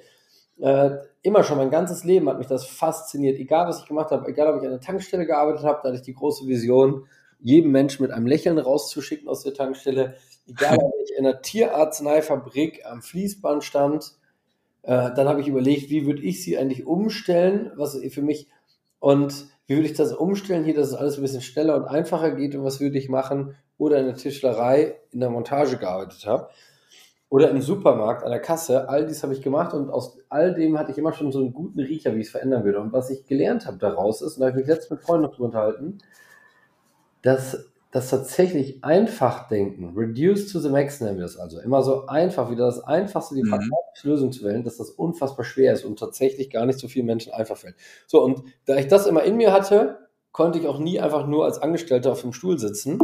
Äh, 0.60 0.90
immer 1.22 1.42
schon 1.42 1.58
mein 1.58 1.70
ganzes 1.70 2.04
Leben 2.04 2.28
hat 2.28 2.38
mich 2.38 2.46
das 2.46 2.64
fasziniert. 2.64 3.38
Egal, 3.38 3.66
was 3.66 3.80
ich 3.80 3.88
gemacht 3.88 4.10
habe, 4.10 4.28
egal, 4.28 4.54
ob 4.54 4.60
ich 4.60 4.64
an 4.64 4.70
der 4.70 4.80
Tankstelle 4.80 5.26
gearbeitet 5.26 5.64
habe, 5.64 5.80
da 5.82 5.88
hatte 5.88 5.96
ich 5.96 6.02
die 6.02 6.14
große 6.14 6.46
Vision, 6.46 7.06
jedem 7.42 7.72
Menschen 7.72 8.02
mit 8.02 8.12
einem 8.12 8.26
Lächeln 8.26 8.58
rauszuschicken 8.58 9.28
aus 9.28 9.42
der 9.42 9.54
Tankstelle. 9.54 10.14
Egal, 10.48 10.78
ob 10.78 10.94
ich 11.04 11.12
in 11.16 11.26
einer 11.26 11.42
Tierarzneifabrik 11.42 12.84
am 12.86 13.02
Fließband 13.02 13.64
stand, 13.64 14.12
äh, 14.82 15.10
dann 15.14 15.28
habe 15.28 15.40
ich 15.40 15.48
überlegt, 15.48 15.90
wie 15.90 16.06
würde 16.06 16.22
ich 16.22 16.42
sie 16.42 16.58
eigentlich 16.58 16.86
umstellen, 16.86 17.72
was 17.76 17.96
für 18.10 18.22
mich 18.22 18.48
und 18.98 19.46
wie 19.66 19.76
würde 19.76 19.88
ich 19.88 19.96
das 19.96 20.12
umstellen 20.12 20.64
hier, 20.64 20.74
dass 20.74 20.88
es 20.88 20.94
alles 20.94 21.16
ein 21.16 21.22
bisschen 21.22 21.40
schneller 21.40 21.76
und 21.76 21.84
einfacher 21.84 22.32
geht 22.32 22.54
und 22.54 22.64
was 22.64 22.80
würde 22.80 22.98
ich 22.98 23.08
machen 23.08 23.54
oder 23.78 23.98
in 23.98 24.06
der 24.06 24.16
Tischlerei 24.16 24.96
in 25.10 25.20
der 25.20 25.30
Montage 25.30 25.76
gearbeitet 25.76 26.26
habe 26.26 26.48
oder 27.28 27.50
im 27.50 27.62
Supermarkt 27.62 28.24
an 28.24 28.30
der 28.30 28.40
Kasse. 28.40 28.88
All 28.88 29.06
dies 29.06 29.22
habe 29.22 29.32
ich 29.32 29.40
gemacht 29.40 29.72
und 29.72 29.88
aus 29.88 30.18
all 30.28 30.54
dem 30.54 30.78
hatte 30.78 30.92
ich 30.92 30.98
immer 30.98 31.14
schon 31.14 31.32
so 31.32 31.38
einen 31.38 31.54
guten 31.54 31.80
Riecher, 31.80 32.14
wie 32.14 32.20
ich 32.20 32.26
es 32.26 32.30
verändern 32.30 32.64
würde. 32.64 32.80
Und 32.80 32.92
was 32.92 33.08
ich 33.08 33.24
gelernt 33.26 33.66
habe 33.66 33.78
daraus 33.78 34.20
ist, 34.20 34.34
und 34.34 34.40
da 34.40 34.48
habe 34.48 34.60
ich 34.60 34.66
mich 34.66 34.74
letztens 34.74 34.98
mit 34.98 35.00
Freunden 35.00 35.22
noch 35.22 35.32
drüber 35.32 35.46
unterhalten, 35.46 35.98
dass 37.22 37.72
das 37.92 38.08
tatsächlich 38.08 38.82
einfach 38.82 39.48
denken, 39.48 39.92
reduce 39.94 40.50
to 40.50 40.60
the 40.60 40.70
max 40.70 41.00
nennen 41.00 41.18
wir 41.18 41.26
es 41.26 41.36
also, 41.36 41.60
immer 41.60 41.82
so 41.82 42.06
einfach, 42.06 42.50
wieder 42.50 42.64
das 42.64 42.80
Einfachste, 42.80 43.34
die 43.34 43.42
mhm. 43.42 43.70
Lösung 44.02 44.32
zu 44.32 44.44
wählen, 44.44 44.64
dass 44.64 44.78
das 44.78 44.90
unfassbar 44.90 45.44
schwer 45.44 45.74
ist 45.74 45.84
und 45.84 45.98
tatsächlich 45.98 46.50
gar 46.50 46.64
nicht 46.64 46.78
so 46.78 46.88
vielen 46.88 47.04
Menschen 47.04 47.32
einfach 47.34 47.58
fällt. 47.58 47.76
So, 48.06 48.24
und 48.24 48.42
da 48.64 48.76
ich 48.76 48.88
das 48.88 49.06
immer 49.06 49.22
in 49.24 49.36
mir 49.36 49.52
hatte, 49.52 50.08
konnte 50.32 50.58
ich 50.58 50.66
auch 50.66 50.78
nie 50.78 51.00
einfach 51.00 51.26
nur 51.26 51.44
als 51.44 51.58
Angestellter 51.58 52.12
auf 52.12 52.22
dem 52.22 52.32
Stuhl 52.32 52.58
sitzen, 52.58 52.98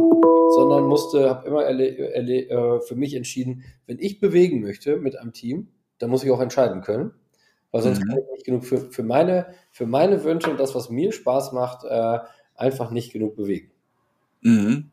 sondern 0.49 0.85
musste, 0.85 1.29
habe 1.29 1.47
immer 1.47 1.69
äh, 1.69 2.81
für 2.81 2.95
mich 2.95 3.13
entschieden, 3.13 3.63
wenn 3.85 3.99
ich 3.99 4.19
bewegen 4.19 4.61
möchte 4.61 4.97
mit 4.97 5.17
einem 5.17 5.33
Team, 5.33 5.67
dann 5.99 6.09
muss 6.09 6.23
ich 6.23 6.31
auch 6.31 6.41
entscheiden 6.41 6.81
können, 6.81 7.11
weil 7.69 7.83
sonst 7.83 7.99
mhm. 7.99 8.07
kann 8.07 8.17
ich 8.17 8.31
nicht 8.31 8.45
genug 8.45 8.65
für, 8.65 8.79
für, 8.89 9.03
meine, 9.03 9.53
für 9.69 9.85
meine 9.85 10.23
Wünsche 10.23 10.49
und 10.49 10.59
das, 10.59 10.73
was 10.73 10.89
mir 10.89 11.11
Spaß 11.11 11.51
macht, 11.51 11.83
äh, 11.83 12.17
einfach 12.55 12.89
nicht 12.89 13.13
genug 13.13 13.35
bewegen. 13.35 13.71
Mhm. 14.41 14.91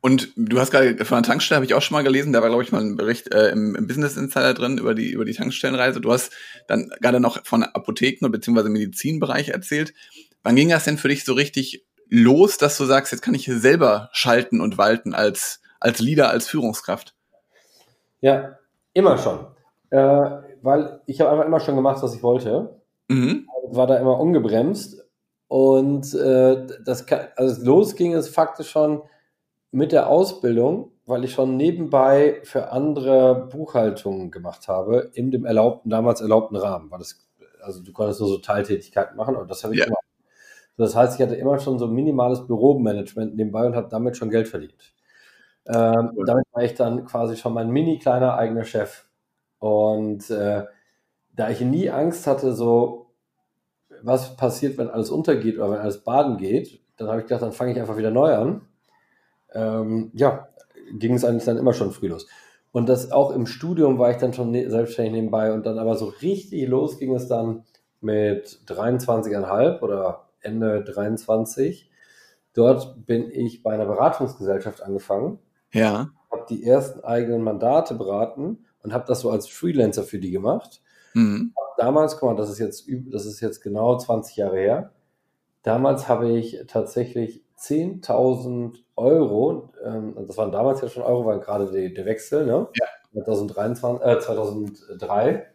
Und 0.00 0.32
du 0.36 0.60
hast 0.60 0.70
gerade 0.70 1.04
von 1.04 1.22
der 1.22 1.28
Tankstelle 1.28 1.56
habe 1.56 1.66
ich 1.66 1.74
auch 1.74 1.82
schon 1.82 1.96
mal 1.96 2.04
gelesen, 2.04 2.32
da 2.32 2.40
war 2.40 2.48
glaube 2.48 2.62
ich 2.62 2.70
mal 2.70 2.80
ein 2.80 2.96
Bericht 2.96 3.34
äh, 3.34 3.50
im, 3.50 3.74
im, 3.74 3.86
Business 3.88 4.16
Insider 4.16 4.54
drin 4.54 4.78
über 4.78 4.94
die 4.94 5.10
über 5.10 5.24
die 5.24 5.32
Tankstellenreise. 5.32 6.00
Du 6.00 6.12
hast 6.12 6.32
dann 6.68 6.90
gerade 7.00 7.18
noch 7.18 7.44
von 7.44 7.64
Apotheken 7.64 8.30
bzw. 8.30 8.68
Medizinbereich 8.68 9.48
erzählt. 9.48 9.92
Wann 10.44 10.54
ging 10.54 10.68
das 10.68 10.84
denn 10.84 10.98
für 10.98 11.08
dich 11.08 11.24
so 11.24 11.32
richtig 11.32 11.84
los, 12.08 12.58
dass 12.58 12.78
du 12.78 12.84
sagst, 12.84 13.12
jetzt 13.12 13.22
kann 13.22 13.34
ich 13.34 13.44
hier 13.44 13.58
selber 13.58 14.08
schalten 14.12 14.60
und 14.60 14.78
walten 14.78 15.14
als 15.14 15.60
als 15.80 15.98
Leader, 15.98 16.30
als 16.30 16.48
Führungskraft? 16.48 17.14
Ja, 18.20 18.58
immer 18.92 19.18
schon, 19.18 19.46
äh, 19.90 20.30
weil 20.62 21.00
ich 21.06 21.20
habe 21.20 21.30
einfach 21.30 21.44
immer 21.44 21.60
schon 21.60 21.76
gemacht, 21.76 22.02
was 22.02 22.14
ich 22.14 22.22
wollte. 22.22 22.80
Mhm. 23.08 23.48
War 23.70 23.86
da 23.86 23.98
immer 23.98 24.18
ungebremst 24.18 24.97
und 25.48 26.14
äh, 26.14 26.66
das 26.84 27.06
kann, 27.06 27.28
also 27.36 27.64
los 27.64 27.96
ging 27.96 28.14
es 28.14 28.28
faktisch 28.28 28.70
schon 28.70 29.02
mit 29.70 29.92
der 29.92 30.08
Ausbildung, 30.08 30.92
weil 31.06 31.24
ich 31.24 31.32
schon 31.32 31.56
nebenbei 31.56 32.40
für 32.44 32.70
andere 32.70 33.48
Buchhaltungen 33.50 34.30
gemacht 34.30 34.68
habe, 34.68 35.10
in 35.14 35.30
dem 35.30 35.46
erlaubten, 35.46 35.90
damals 35.90 36.20
erlaubten 36.20 36.56
Rahmen. 36.56 36.90
War 36.90 36.98
das, 36.98 37.26
also 37.62 37.82
du 37.82 37.92
konntest 37.92 38.20
nur 38.20 38.28
so 38.28 38.38
Teiltätigkeiten 38.38 39.16
machen 39.16 39.36
und 39.36 39.50
das 39.50 39.64
habe 39.64 39.74
ich 39.74 39.80
ja. 39.80 39.86
gemacht. 39.86 40.04
Das 40.76 40.94
heißt, 40.94 41.18
ich 41.18 41.26
hatte 41.26 41.34
immer 41.34 41.58
schon 41.58 41.78
so 41.78 41.88
minimales 41.88 42.46
Büromanagement 42.46 43.34
nebenbei 43.34 43.66
und 43.66 43.74
habe 43.74 43.88
damit 43.88 44.16
schon 44.16 44.30
Geld 44.30 44.48
verdient. 44.48 44.94
Ähm, 45.66 46.12
damit 46.24 46.46
war 46.52 46.62
ich 46.62 46.74
dann 46.74 47.04
quasi 47.04 47.36
schon 47.36 47.52
mein 47.52 47.70
mini 47.70 47.98
kleiner 47.98 48.34
eigener 48.34 48.64
Chef. 48.64 49.06
Und 49.58 50.30
äh, 50.30 50.64
da 51.34 51.50
ich 51.50 51.60
nie 51.60 51.90
Angst 51.90 52.26
hatte, 52.26 52.52
so 52.52 53.07
was 54.02 54.36
passiert, 54.36 54.78
wenn 54.78 54.88
alles 54.88 55.10
untergeht 55.10 55.56
oder 55.56 55.70
wenn 55.70 55.78
alles 55.78 55.98
baden 56.04 56.36
geht, 56.36 56.80
dann 56.96 57.08
habe 57.08 57.20
ich 57.20 57.26
gedacht, 57.26 57.42
dann 57.42 57.52
fange 57.52 57.72
ich 57.72 57.80
einfach 57.80 57.96
wieder 57.96 58.10
neu 58.10 58.34
an. 58.34 58.62
Ähm, 59.52 60.10
ja, 60.14 60.48
ging 60.92 61.14
es 61.14 61.24
eigentlich 61.24 61.44
dann 61.44 61.58
immer 61.58 61.72
schon 61.72 61.92
früh 61.92 62.08
los. 62.08 62.26
Und 62.72 62.88
das 62.88 63.12
auch 63.12 63.30
im 63.30 63.46
Studium 63.46 63.98
war 63.98 64.10
ich 64.10 64.18
dann 64.18 64.32
schon 64.32 64.50
ne 64.50 64.68
selbstständig 64.68 65.12
nebenbei 65.12 65.52
und 65.52 65.64
dann 65.64 65.78
aber 65.78 65.96
so 65.96 66.06
richtig 66.06 66.68
los 66.68 66.98
ging 66.98 67.14
es 67.14 67.26
dann 67.26 67.64
mit 68.00 68.60
23,5 68.66 69.80
oder 69.80 70.28
Ende 70.40 70.84
23. 70.84 71.90
Dort 72.52 73.06
bin 73.06 73.30
ich 73.30 73.62
bei 73.62 73.72
einer 73.72 73.86
Beratungsgesellschaft 73.86 74.82
angefangen. 74.82 75.38
Ja. 75.72 76.10
Habe 76.30 76.46
die 76.48 76.64
ersten 76.64 77.00
eigenen 77.00 77.42
Mandate 77.42 77.94
beraten 77.94 78.66
und 78.82 78.92
habe 78.92 79.04
das 79.06 79.20
so 79.20 79.30
als 79.30 79.48
Freelancer 79.48 80.02
für 80.02 80.18
die 80.18 80.30
gemacht. 80.30 80.80
Mhm. 81.14 81.52
Damals, 81.76 82.18
guck 82.18 82.30
mal, 82.30 82.36
das 82.36 82.50
ist 82.50 82.58
jetzt, 82.58 82.88
das 83.10 83.24
ist 83.24 83.40
jetzt 83.40 83.62
genau 83.62 83.96
20 83.96 84.36
Jahre 84.36 84.58
her. 84.58 84.92
Damals 85.62 86.08
habe 86.08 86.30
ich 86.30 86.58
tatsächlich 86.66 87.42
10.000 87.58 88.78
Euro, 88.96 89.72
ähm, 89.84 90.14
das 90.26 90.36
waren 90.36 90.52
damals 90.52 90.80
ja 90.80 90.88
schon 90.88 91.02
Euro, 91.02 91.26
weil 91.26 91.40
gerade 91.40 91.70
die, 91.70 91.92
der 91.92 92.04
Wechsel, 92.04 92.46
ne? 92.46 92.68
Ja. 92.74 92.86
2023, 93.24 94.06
äh, 94.06 94.18
2003. 94.20 95.46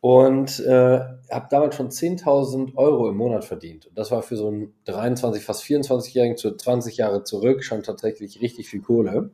Und 0.00 0.60
äh, 0.60 1.00
habe 1.30 1.46
damals 1.50 1.76
schon 1.76 1.90
10.000 1.90 2.76
Euro 2.76 3.08
im 3.08 3.16
Monat 3.16 3.44
verdient. 3.44 3.86
Und 3.86 3.98
das 3.98 4.10
war 4.10 4.22
für 4.22 4.36
so 4.36 4.48
einen 4.48 4.74
23, 4.84 5.42
fast 5.42 5.62
24-Jährigen 5.64 6.36
zu 6.36 6.54
20 6.54 6.98
Jahre 6.98 7.24
zurück 7.24 7.64
schon 7.64 7.82
tatsächlich 7.82 8.42
richtig 8.42 8.68
viel 8.68 8.82
Kohle. 8.82 9.30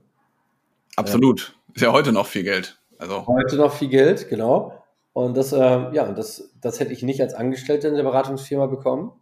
Absolut. 0.95 1.57
Ist 1.75 1.83
ja 1.83 1.93
heute 1.93 2.13
noch 2.13 2.27
viel 2.27 2.45
Geld. 2.45 2.81
Also. 2.99 3.27
Heute 3.27 3.57
noch 3.57 3.73
viel 3.73 3.89
Geld, 3.89 4.29
genau. 4.29 4.80
Und 5.13 5.37
das, 5.37 5.53
äh, 5.53 5.59
ja, 5.59 6.13
das, 6.13 6.55
das 6.61 6.81
hätte 6.81 6.93
ich 6.93 7.03
nicht 7.03 7.21
als 7.21 7.35
Angestellter 7.35 7.89
in 7.89 7.95
der 7.95 8.05
Beratungsfirma 8.05 8.67
bekommen. 8.67 9.13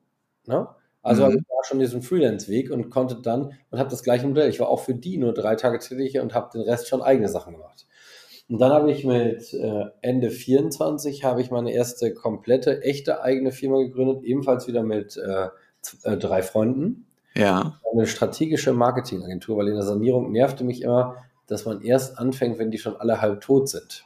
Ne? 0.47 0.69
Also 1.03 1.27
mhm. 1.27 1.39
ich 1.39 1.49
war 1.49 1.65
schon 1.65 1.79
diesen 1.79 2.03
Freelance-Weg 2.03 2.71
und 2.71 2.91
konnte 2.91 3.17
dann 3.17 3.53
und 3.71 3.79
habe 3.79 3.91
das 3.91 4.03
gleiche 4.03 4.27
Modell. 4.27 4.51
Ich 4.51 4.61
war 4.61 4.69
auch 4.69 4.81
für 4.81 4.95
die 4.95 5.17
nur 5.17 5.33
drei 5.33 5.55
Tage 5.55 5.79
tätig 5.79 6.19
und 6.21 6.35
habe 6.35 6.51
den 6.53 6.63
Rest 6.63 6.89
schon 6.89 7.03
eigene 7.03 7.29
Sachen 7.29 7.55
gemacht. 7.55 7.87
Und 8.49 8.61
dann 8.61 8.73
habe 8.73 8.91
ich 8.91 9.05
mit 9.05 9.53
äh, 9.53 9.85
Ende 10.01 10.31
24 10.31 11.25
habe 11.25 11.43
ich 11.43 11.51
meine 11.51 11.73
erste 11.73 12.15
komplette, 12.15 12.83
echte 12.83 13.23
eigene 13.23 13.53
Firma 13.53 13.79
gegründet, 13.79 14.25
ebenfalls 14.25 14.67
wieder 14.67 14.83
mit 14.83 15.19
äh, 15.19 15.49
äh, 16.03 16.17
drei 16.17 16.43
Freunden. 16.43 17.07
Ja. 17.35 17.79
Eine 17.93 18.07
strategische 18.07 18.73
Marketingagentur, 18.73 19.59
weil 19.59 19.69
in 19.69 19.75
der 19.75 19.83
Sanierung 19.83 20.33
nervte 20.33 20.65
mich 20.65 20.83
immer, 20.83 21.17
dass 21.47 21.67
man 21.67 21.83
erst 21.83 22.19
anfängt, 22.19 22.59
wenn 22.59 22.71
die 22.71 22.79
schon 22.79 22.97
alle 22.97 23.21
halb 23.21 23.43
tot 23.43 23.69
sind. 23.69 24.05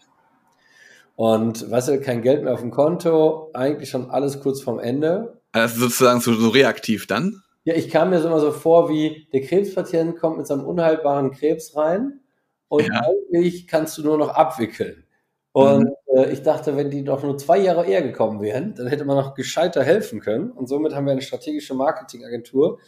Und 1.22 1.70
weißt 1.70 1.86
du, 1.86 2.00
kein 2.00 2.20
Geld 2.20 2.42
mehr 2.42 2.52
auf 2.52 2.62
dem 2.62 2.72
Konto, 2.72 3.52
eigentlich 3.54 3.90
schon 3.90 4.10
alles 4.10 4.40
kurz 4.40 4.60
vorm 4.60 4.80
Ende. 4.80 5.40
Also 5.52 5.82
sozusagen 5.82 6.18
so, 6.18 6.34
so 6.34 6.48
reaktiv 6.48 7.06
dann? 7.06 7.44
Ja, 7.62 7.74
ich 7.76 7.90
kam 7.90 8.10
mir 8.10 8.20
so 8.20 8.26
immer 8.26 8.40
so 8.40 8.50
vor, 8.50 8.88
wie 8.88 9.28
der 9.32 9.42
Krebspatient 9.42 10.18
kommt 10.18 10.38
mit 10.38 10.48
seinem 10.48 10.64
unheilbaren 10.64 11.30
Krebs 11.30 11.76
rein 11.76 12.22
und 12.66 12.88
ja. 12.88 13.02
eigentlich 13.04 13.68
kannst 13.68 13.96
du 13.98 14.02
nur 14.02 14.18
noch 14.18 14.30
abwickeln. 14.30 15.04
Und 15.52 15.84
mhm. 15.84 16.16
äh, 16.16 16.32
ich 16.32 16.42
dachte, 16.42 16.76
wenn 16.76 16.90
die 16.90 17.04
doch 17.04 17.22
nur 17.22 17.38
zwei 17.38 17.58
Jahre 17.58 17.86
eher 17.86 18.02
gekommen 18.02 18.40
wären, 18.42 18.74
dann 18.74 18.88
hätte 18.88 19.04
man 19.04 19.16
noch 19.16 19.34
gescheiter 19.34 19.84
helfen 19.84 20.18
können. 20.18 20.50
Und 20.50 20.66
somit 20.66 20.92
haben 20.92 21.06
wir 21.06 21.12
eine 21.12 21.22
strategische 21.22 21.74
Marketingagentur 21.74 22.80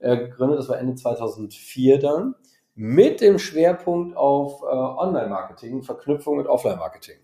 äh, 0.00 0.16
gegründet. 0.16 0.58
Das 0.58 0.68
war 0.68 0.80
Ende 0.80 0.96
2004 0.96 2.00
dann 2.00 2.34
mit 2.74 3.20
dem 3.20 3.38
Schwerpunkt 3.38 4.16
auf 4.16 4.62
äh, 4.62 4.66
Online-Marketing, 4.74 5.84
Verknüpfung 5.84 6.36
mit 6.36 6.48
Offline-Marketing. 6.48 7.18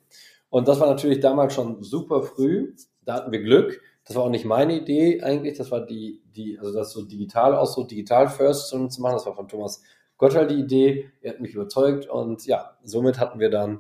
Und 0.53 0.69
das 0.69 0.79
war 0.81 0.87
natürlich 0.87 1.21
damals 1.21 1.55
schon 1.55 1.83
super 1.83 2.23
früh. 2.23 2.75
Da 3.07 3.15
hatten 3.15 3.33
wir 3.33 3.43
Glück. 3.43 3.81
Das 4.05 4.15
war 4.17 4.25
auch 4.25 4.29
nicht 4.29 4.45
meine 4.45 4.77
Idee 4.77 5.23
eigentlich. 5.23 5.57
Das 5.57 5.71
war 5.71 5.81
die, 5.81 6.23
die, 6.27 6.59
also 6.59 6.75
das 6.75 6.93
so 6.93 7.07
digital 7.07 7.55
aus, 7.55 7.75
so 7.75 7.85
digital 7.85 8.29
first 8.29 8.69
zu 8.69 8.77
machen. 8.77 9.15
Das 9.15 9.25
war 9.25 9.35
von 9.35 9.49
Thomas 9.49 9.83
Gottschall 10.19 10.47
die 10.47 10.61
Idee. 10.61 11.11
Er 11.23 11.33
hat 11.33 11.41
mich 11.41 11.55
überzeugt 11.55 12.07
und 12.07 12.45
ja, 12.45 12.77
somit 12.85 13.19
hatten 13.19 13.41
wir 13.41 13.49
dann 13.49 13.79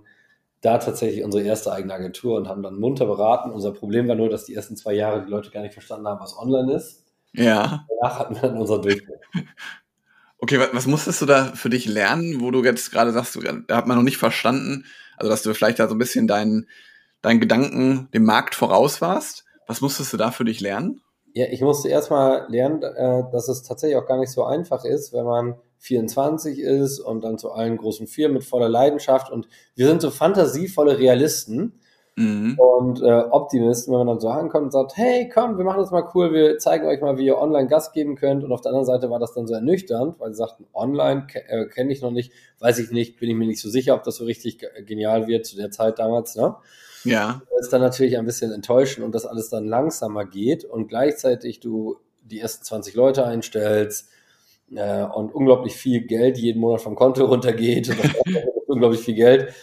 da 0.63 0.79
tatsächlich 0.79 1.23
unsere 1.23 1.45
erste 1.45 1.71
eigene 1.73 1.93
Agentur 1.93 2.39
und 2.39 2.49
haben 2.49 2.63
dann 2.63 2.81
munter 2.81 3.05
beraten. 3.05 3.51
Unser 3.51 3.73
Problem 3.73 4.09
war 4.09 4.15
nur, 4.15 4.31
dass 4.31 4.47
die 4.47 4.55
ersten 4.55 4.75
zwei 4.75 4.95
Jahre 4.95 5.23
die 5.27 5.31
Leute 5.31 5.51
gar 5.51 5.61
nicht 5.61 5.75
verstanden 5.75 6.09
haben, 6.09 6.21
was 6.21 6.39
online 6.39 6.73
ist. 6.73 7.05
Ja. 7.35 7.87
Danach 8.01 8.19
hatten 8.19 8.35
wir 8.37 8.43
dann 8.43 8.57
unser 8.57 8.81
Durchbruch. 8.81 9.21
Okay, 10.39 10.59
was 10.73 10.87
musstest 10.87 11.21
du 11.21 11.27
da 11.27 11.53
für 11.55 11.69
dich 11.69 11.85
lernen, 11.85 12.41
wo 12.41 12.51
du 12.51 12.65
jetzt 12.65 12.91
gerade 12.91 13.13
sagst, 13.13 13.39
da 13.69 13.77
hat 13.77 13.87
man 13.87 13.99
noch 13.99 14.03
nicht 14.03 14.17
verstanden, 14.17 14.87
also, 15.17 15.31
dass 15.31 15.43
du 15.43 15.55
vielleicht 15.55 15.79
da 15.79 15.89
so 15.89 15.95
ein 15.95 15.99
bisschen 15.99 16.27
deinen, 16.27 16.69
deinen 17.21 17.41
Gedanken 17.41 18.09
dem 18.13 18.25
Markt 18.25 18.55
voraus 18.55 19.01
warst. 19.01 19.45
Was 19.67 19.81
musstest 19.81 20.13
du 20.13 20.17
da 20.17 20.31
für 20.31 20.45
dich 20.45 20.61
lernen? 20.61 21.01
Ja, 21.35 21.47
ich 21.51 21.63
musste 21.63 21.89
erstmal 21.89 22.47
lernen, 22.51 22.83
äh, 22.83 23.23
dass 23.33 23.49
es 23.49 23.63
tatsächlich 23.63 23.97
auch 23.97 24.07
gar 24.07 24.19
nicht 24.19 24.31
so 24.31 24.45
einfach 24.45 24.85
ist, 24.85 25.13
wenn 25.13 25.25
man 25.25 25.55
24 25.79 26.59
ist 26.59 27.01
und 27.01 27.25
dann 27.25 27.39
zu 27.39 27.53
allen 27.53 27.77
großen 27.77 28.07
Firmen 28.07 28.35
mit 28.35 28.45
voller 28.45 28.69
Leidenschaft 28.69 29.33
und 29.33 29.49
wir 29.75 29.87
sind 29.87 30.01
so 30.01 30.11
fantasievolle 30.11 30.99
Realisten 30.99 31.81
Mhm. 32.17 32.59
Und 32.59 33.01
äh, 33.01 33.25
Optimisten, 33.31 33.93
wenn 33.93 34.01
man 34.01 34.07
dann 34.07 34.21
so 34.21 34.29
ankommt 34.29 34.65
und 34.65 34.71
sagt, 34.73 34.97
hey, 34.97 35.31
komm, 35.33 35.57
wir 35.57 35.65
machen 35.65 35.81
das 35.81 35.91
mal 35.91 36.07
cool, 36.15 36.33
wir 36.33 36.59
zeigen 36.59 36.87
euch 36.87 37.01
mal, 37.01 37.17
wie 37.17 37.25
ihr 37.25 37.39
online 37.39 37.69
Gas 37.69 37.93
geben 37.93 38.17
könnt. 38.17 38.45
Und 38.45 38.53
auf 38.53 38.61
der 38.61 38.71
anderen 38.71 38.87
Seite 38.87 39.09
war 39.09 39.19
das 39.19 39.33
dann 39.33 39.47
so 39.47 39.55
ernüchternd, 39.55 40.21
weil 40.21 40.33
sie 40.33 40.39
sagten, 40.39 40.67
online 40.75 41.27
äh, 41.49 41.67
kenne 41.67 41.91
ich 41.93 42.03
noch 42.03 42.11
nicht, 42.11 42.33
weiß 42.59 42.79
ich 42.81 42.91
nicht, 42.91 43.19
bin 43.19 43.31
ich 43.31 43.37
mir 43.37 43.47
nicht 43.47 43.61
so 43.61 43.71
sicher, 43.71 43.95
ob 43.95 44.03
das 44.03 44.17
so 44.17 44.25
richtig 44.25 44.67
genial 44.87 45.27
wird 45.27 45.47
zu 45.47 45.57
der 45.57 45.71
Zeit 45.71 45.99
damals. 45.99 46.37
Ne? 46.37 46.55
Ja. 47.05 47.41
Das 47.51 47.63
ist 47.63 47.73
dann 47.73 47.81
natürlich 47.81 48.19
ein 48.19 48.27
bisschen 48.27 48.53
enttäuschend 48.53 49.05
und 49.07 49.15
das 49.15 49.25
alles 49.25 49.49
dann 49.49 49.67
langsamer 49.67 50.27
geht 50.27 50.65
und 50.65 50.89
gleichzeitig 50.89 51.61
du 51.61 51.97
die 52.23 52.41
ersten 52.41 52.65
20 52.65 52.95
Leute 52.95 53.25
einstellst 53.25 54.09
äh, 54.75 55.05
und 55.05 55.35
unglaublich 55.35 55.75
viel 55.75 56.03
Geld 56.03 56.37
jeden 56.37 56.61
Monat 56.61 56.83
vom 56.83 56.95
Konto 56.95 57.25
runtergeht 57.25 57.89
und 57.89 58.05
das 58.05 58.11
unglaublich 58.67 59.01
viel 59.01 59.15
Geld 59.15 59.55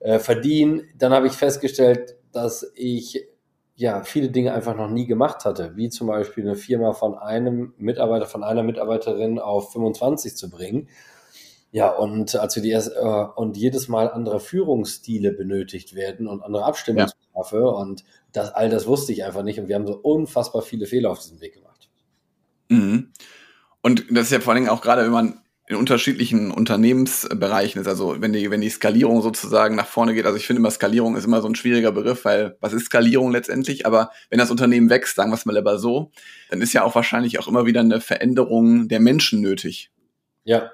äh, 0.00 0.18
verdienen. 0.18 0.88
Dann 0.96 1.12
habe 1.12 1.26
ich 1.26 1.32
festgestellt, 1.34 2.16
dass 2.32 2.70
ich 2.74 3.26
ja 3.76 4.02
viele 4.02 4.30
Dinge 4.30 4.54
einfach 4.54 4.74
noch 4.74 4.88
nie 4.88 5.06
gemacht 5.06 5.44
hatte, 5.44 5.72
wie 5.76 5.90
zum 5.90 6.06
Beispiel 6.06 6.44
eine 6.44 6.56
Firma 6.56 6.92
von 6.92 7.14
einem 7.14 7.74
Mitarbeiter, 7.76 8.26
von 8.26 8.42
einer 8.42 8.62
Mitarbeiterin 8.62 9.38
auf 9.38 9.72
25 9.72 10.36
zu 10.36 10.50
bringen. 10.50 10.88
Ja, 11.72 11.90
und 11.90 12.34
als 12.36 12.56
wir 12.56 12.62
die 12.62 12.70
erst, 12.70 12.92
äh, 12.96 13.24
und 13.34 13.56
jedes 13.56 13.88
Mal 13.88 14.10
andere 14.10 14.40
Führungsstile 14.40 15.32
benötigt 15.32 15.94
werden 15.94 16.26
und 16.26 16.42
andere 16.42 16.64
Abstimmungsbedarfe 16.64 17.58
ja. 17.58 17.66
und 17.66 18.04
das, 18.32 18.54
all 18.54 18.70
das 18.70 18.86
wusste 18.86 19.12
ich 19.12 19.24
einfach 19.24 19.42
nicht 19.42 19.60
und 19.60 19.68
wir 19.68 19.74
haben 19.74 19.86
so 19.86 19.96
unfassbar 19.96 20.62
viele 20.62 20.86
Fehler 20.86 21.10
auf 21.10 21.18
diesem 21.18 21.40
Weg 21.40 21.54
gemacht. 21.54 21.90
Mhm. 22.68 23.12
Und 23.82 24.06
das 24.10 24.26
ist 24.26 24.32
ja 24.32 24.40
vor 24.40 24.52
allen 24.52 24.62
Dingen 24.62 24.70
auch 24.70 24.80
gerade, 24.80 25.04
wenn 25.04 25.12
man 25.12 25.40
in 25.68 25.76
unterschiedlichen 25.76 26.52
Unternehmensbereichen 26.52 27.80
ist. 27.80 27.88
Also 27.88 28.20
wenn 28.20 28.32
die, 28.32 28.50
wenn 28.50 28.60
die 28.60 28.70
Skalierung 28.70 29.20
sozusagen 29.20 29.74
nach 29.74 29.86
vorne 29.86 30.14
geht, 30.14 30.24
also 30.24 30.36
ich 30.36 30.46
finde 30.46 30.60
immer 30.60 30.70
Skalierung 30.70 31.16
ist 31.16 31.26
immer 31.26 31.42
so 31.42 31.48
ein 31.48 31.56
schwieriger 31.56 31.90
Begriff, 31.90 32.24
weil 32.24 32.56
was 32.60 32.72
ist 32.72 32.86
Skalierung 32.86 33.32
letztendlich? 33.32 33.84
Aber 33.84 34.10
wenn 34.30 34.38
das 34.38 34.52
Unternehmen 34.52 34.90
wächst, 34.90 35.16
sagen 35.16 35.30
wir 35.30 35.34
es 35.34 35.44
mal 35.44 35.56
lieber 35.56 35.78
so, 35.78 36.12
dann 36.50 36.60
ist 36.60 36.72
ja 36.72 36.84
auch 36.84 36.94
wahrscheinlich 36.94 37.40
auch 37.40 37.48
immer 37.48 37.66
wieder 37.66 37.80
eine 37.80 38.00
Veränderung 38.00 38.86
der 38.88 39.00
Menschen 39.00 39.40
nötig. 39.40 39.90
Ja. 40.44 40.70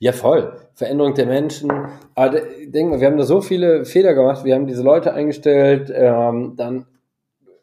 Ja, 0.00 0.12
voll. 0.12 0.56
Veränderung 0.74 1.14
der 1.14 1.26
Menschen. 1.26 1.70
Aber 2.14 2.40
denk 2.66 2.90
mal, 2.90 3.00
wir 3.00 3.06
haben 3.06 3.16
da 3.16 3.24
so 3.24 3.40
viele 3.40 3.84
Fehler 3.84 4.14
gemacht. 4.14 4.44
Wir 4.44 4.54
haben 4.54 4.66
diese 4.66 4.82
Leute 4.82 5.12
eingestellt, 5.12 5.92
ähm, 5.94 6.54
dann 6.56 6.86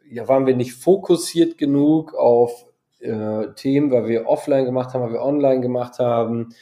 ja, 0.10 0.28
waren 0.28 0.46
wir 0.46 0.56
nicht 0.56 0.74
fokussiert 0.74 1.58
genug 1.58 2.14
auf 2.14 2.66
äh, 3.06 3.54
Themen, 3.56 3.92
weil 3.92 4.08
wir 4.08 4.28
offline 4.28 4.66
gemacht 4.66 4.94
haben, 4.94 5.04
weil 5.04 5.14
wir 5.14 5.22
online 5.22 5.62
gemacht 5.62 6.00
haben. 6.00 6.54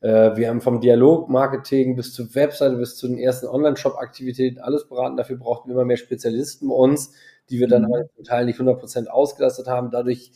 Äh, 0.00 0.36
wir 0.36 0.48
haben 0.48 0.60
vom 0.60 0.80
Dialog-Marketing 0.80 1.96
bis 1.96 2.12
zur 2.12 2.34
Webseite, 2.34 2.76
bis 2.76 2.96
zu 2.96 3.08
den 3.08 3.18
ersten 3.18 3.46
Online-Shop-Aktivitäten 3.46 4.60
alles 4.60 4.86
beraten. 4.86 5.16
Dafür 5.16 5.36
brauchten 5.36 5.68
wir 5.68 5.74
immer 5.74 5.86
mehr 5.86 5.96
Spezialisten 5.96 6.68
bei 6.68 6.74
uns, 6.74 7.12
die 7.48 7.58
wir 7.58 7.68
dann 7.68 7.84
mhm. 7.84 8.08
zum 8.14 8.24
Teil 8.24 8.44
nicht 8.44 8.60
100% 8.60 9.06
ausgelastet 9.06 9.66
haben. 9.66 9.90
Dadurch 9.90 10.30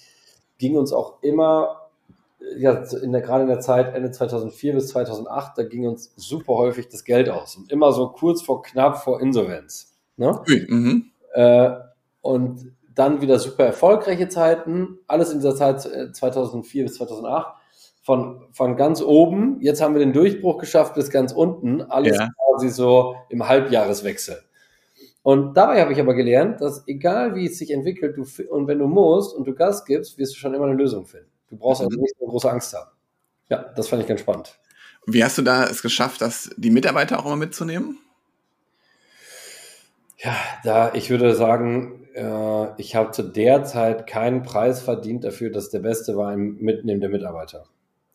ging 0.56 0.76
uns 0.76 0.92
auch 0.92 1.22
immer, 1.22 1.88
ja, 2.56 2.82
in 3.02 3.12
der, 3.12 3.20
gerade 3.20 3.42
in 3.42 3.48
der 3.48 3.60
Zeit 3.60 3.94
Ende 3.94 4.10
2004 4.10 4.74
bis 4.74 4.88
2008, 4.88 5.58
da 5.58 5.62
ging 5.64 5.86
uns 5.86 6.14
super 6.16 6.54
häufig 6.54 6.88
das 6.88 7.04
Geld 7.04 7.28
aus. 7.28 7.56
Und 7.56 7.70
immer 7.70 7.92
so 7.92 8.08
kurz 8.08 8.42
vor 8.42 8.62
knapp 8.62 9.02
vor 9.02 9.20
Insolvenz. 9.20 9.98
Ne? 10.16 10.40
Mhm. 10.46 11.10
Äh, 11.34 11.70
und 12.22 12.72
dann 12.99 13.21
wieder 13.21 13.38
super 13.38 13.64
erfolgreiche 13.64 14.28
Zeiten, 14.28 14.99
alles 15.07 15.31
in 15.31 15.38
dieser 15.38 15.55
Zeit 15.55 15.81
2004 15.81 16.81
äh, 16.81 16.85
bis 16.85 16.97
2008. 16.97 17.55
Von, 18.02 18.47
von 18.52 18.76
ganz 18.76 19.02
oben, 19.02 19.61
jetzt 19.61 19.83
haben 19.83 19.95
wir 19.95 19.99
den 19.99 20.14
Durchbruch 20.14 20.59
geschafft 20.59 20.95
bis 20.95 21.11
ganz 21.11 21.31
unten, 21.33 21.83
alles 21.83 22.17
ja. 22.17 22.28
quasi 22.38 22.71
so 22.71 23.17
im 23.28 23.47
Halbjahreswechsel. 23.47 24.38
Und 25.23 25.55
dabei 25.55 25.83
habe 25.83 25.93
ich 25.93 26.00
aber 26.00 26.14
gelernt, 26.14 26.62
dass 26.62 26.88
egal 26.88 27.35
wie 27.35 27.47
es 27.47 27.59
sich 27.59 27.71
entwickelt, 27.71 28.17
du, 28.17 28.25
und 28.50 28.67
wenn 28.67 28.78
du 28.78 28.87
musst 28.87 29.37
und 29.37 29.47
du 29.47 29.55
Gas 29.55 29.85
gibst, 29.85 30.17
wirst 30.17 30.35
du 30.35 30.38
schon 30.38 30.55
immer 30.55 30.64
eine 30.64 30.75
Lösung 30.75 31.05
finden. 31.05 31.28
Du 31.50 31.57
brauchst 31.59 31.83
also 31.83 31.97
mhm. 31.97 32.02
nicht 32.02 32.14
so 32.19 32.26
große 32.26 32.50
Angst 32.50 32.75
haben. 32.75 32.90
Ja, 33.50 33.62
das 33.76 33.88
fand 33.88 34.02
ich 34.02 34.09
ganz 34.09 34.21
spannend. 34.21 34.59
Wie 35.07 35.23
hast 35.23 35.37
du 35.37 35.43
da 35.43 35.64
es 35.64 35.83
geschafft, 35.83 36.23
dass 36.23 36.50
die 36.57 36.71
Mitarbeiter 36.71 37.21
auch 37.21 37.26
immer 37.26 37.37
mitzunehmen? 37.37 37.99
Ja, 40.17 40.35
da 40.64 40.95
ich 40.95 41.11
würde 41.11 41.35
sagen, 41.35 42.07
äh, 42.18 42.72
ich 42.76 42.96
habe 42.96 43.12
zu 43.12 43.22
der 43.22 43.64
Zeit 43.64 44.06
keinen 44.06 44.42
Preis 44.42 44.82
verdient 44.82 45.25
dafür, 45.25 45.50
dass 45.50 45.70
der 45.70 45.78
Beste 45.78 46.16
war 46.16 46.32
im 46.32 46.56
Mitnehmen 46.56 47.00
der 47.00 47.10
Mitarbeiter. 47.10 47.64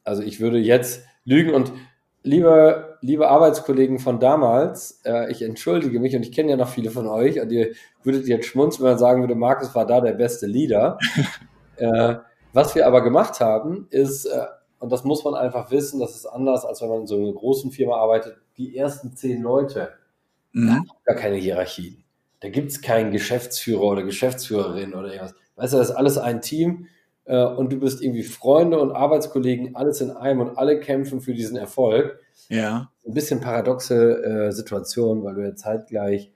Also 0.04 0.22
ich 0.22 0.40
würde 0.40 0.58
jetzt 0.58 1.06
lügen 1.24 1.54
und 1.54 1.72
liebe, 2.24 2.98
liebe 3.02 3.30
Arbeitskollegen 3.30 4.00
von 4.00 4.20
damals, 4.20 5.02
äh, 5.06 5.32
ich 5.32 5.42
entschuldige 5.42 6.00
mich 6.00 6.16
und 6.16 6.24
ich 6.24 6.34
kenne 6.34 6.52
ja 6.52 6.58
noch 6.58 6.68
viele 6.68 6.92
von 6.92 7.08
euch 7.08 7.40
und 7.40 7.52
ihr 7.52 7.72
würdet 8.04 8.28
jetzt 8.28 8.48
schmunzeln, 8.48 8.84
wenn 8.84 8.92
man 8.92 9.00
sagen 9.00 9.22
würde, 9.22 9.36
Markus 9.36 9.74
war 9.74 9.88
da 9.88 10.02
der 10.02 10.14
beste 10.14 10.48
Leader. 10.48 10.98
äh, 11.78 12.16
was 12.52 12.76
wir 12.76 12.86
aber 12.86 13.02
gemacht 13.02 13.40
haben, 13.40 13.88
ist, 13.90 14.26
äh, 14.26 14.46
und 14.80 14.92
das 14.92 15.06
muss 15.06 15.24
man 15.24 15.34
einfach 15.34 15.72
wissen, 15.72 16.00
das 16.02 16.16
ist 16.16 16.26
anders, 16.26 16.66
als 16.66 16.82
wenn 16.82 16.90
man 16.90 17.02
in 17.02 17.08
so 17.08 17.18
einer 17.18 17.32
großen 17.32 17.72
Firma 17.72 17.96
arbeitet, 17.96 18.38
die 18.58 18.76
ersten 18.76 19.16
zehn 19.16 19.42
Leute, 19.42 19.94
mhm. 20.52 20.68
da 20.68 21.14
gar 21.14 21.16
keine 21.16 21.38
Hierarchien. 21.38 22.04
Da 22.44 22.50
gibt 22.50 22.72
es 22.72 22.82
keinen 22.82 23.14
Geschäftsführer 23.14 23.84
oder 23.84 24.04
Geschäftsführerin 24.04 24.94
oder 24.94 25.08
irgendwas. 25.08 25.34
Weißt 25.56 25.74
du, 25.74 25.78
das 25.78 25.92
ist 25.92 25.96
alles 25.96 26.18
ein 26.18 26.42
Team 26.42 26.88
äh, 27.24 27.42
und 27.42 27.72
du 27.72 27.80
bist 27.80 28.02
irgendwie 28.02 28.24
Freunde 28.24 28.82
und 28.82 28.92
Arbeitskollegen, 28.92 29.78
alles 29.78 30.02
in 30.02 30.12
einem 30.12 30.42
und 30.42 30.58
alle 30.58 30.82
kämpfen 30.82 31.22
für 31.22 31.34
diesen 31.34 31.56
Erfolg. 31.56 32.20
Ja. 32.50 32.92
Ein 33.08 33.14
bisschen 33.14 33.40
paradoxe 33.40 34.24
äh, 34.24 34.52
Situation, 34.52 35.24
weil 35.24 35.36
du 35.36 35.42
ja 35.42 35.56
zeitgleich, 35.56 36.34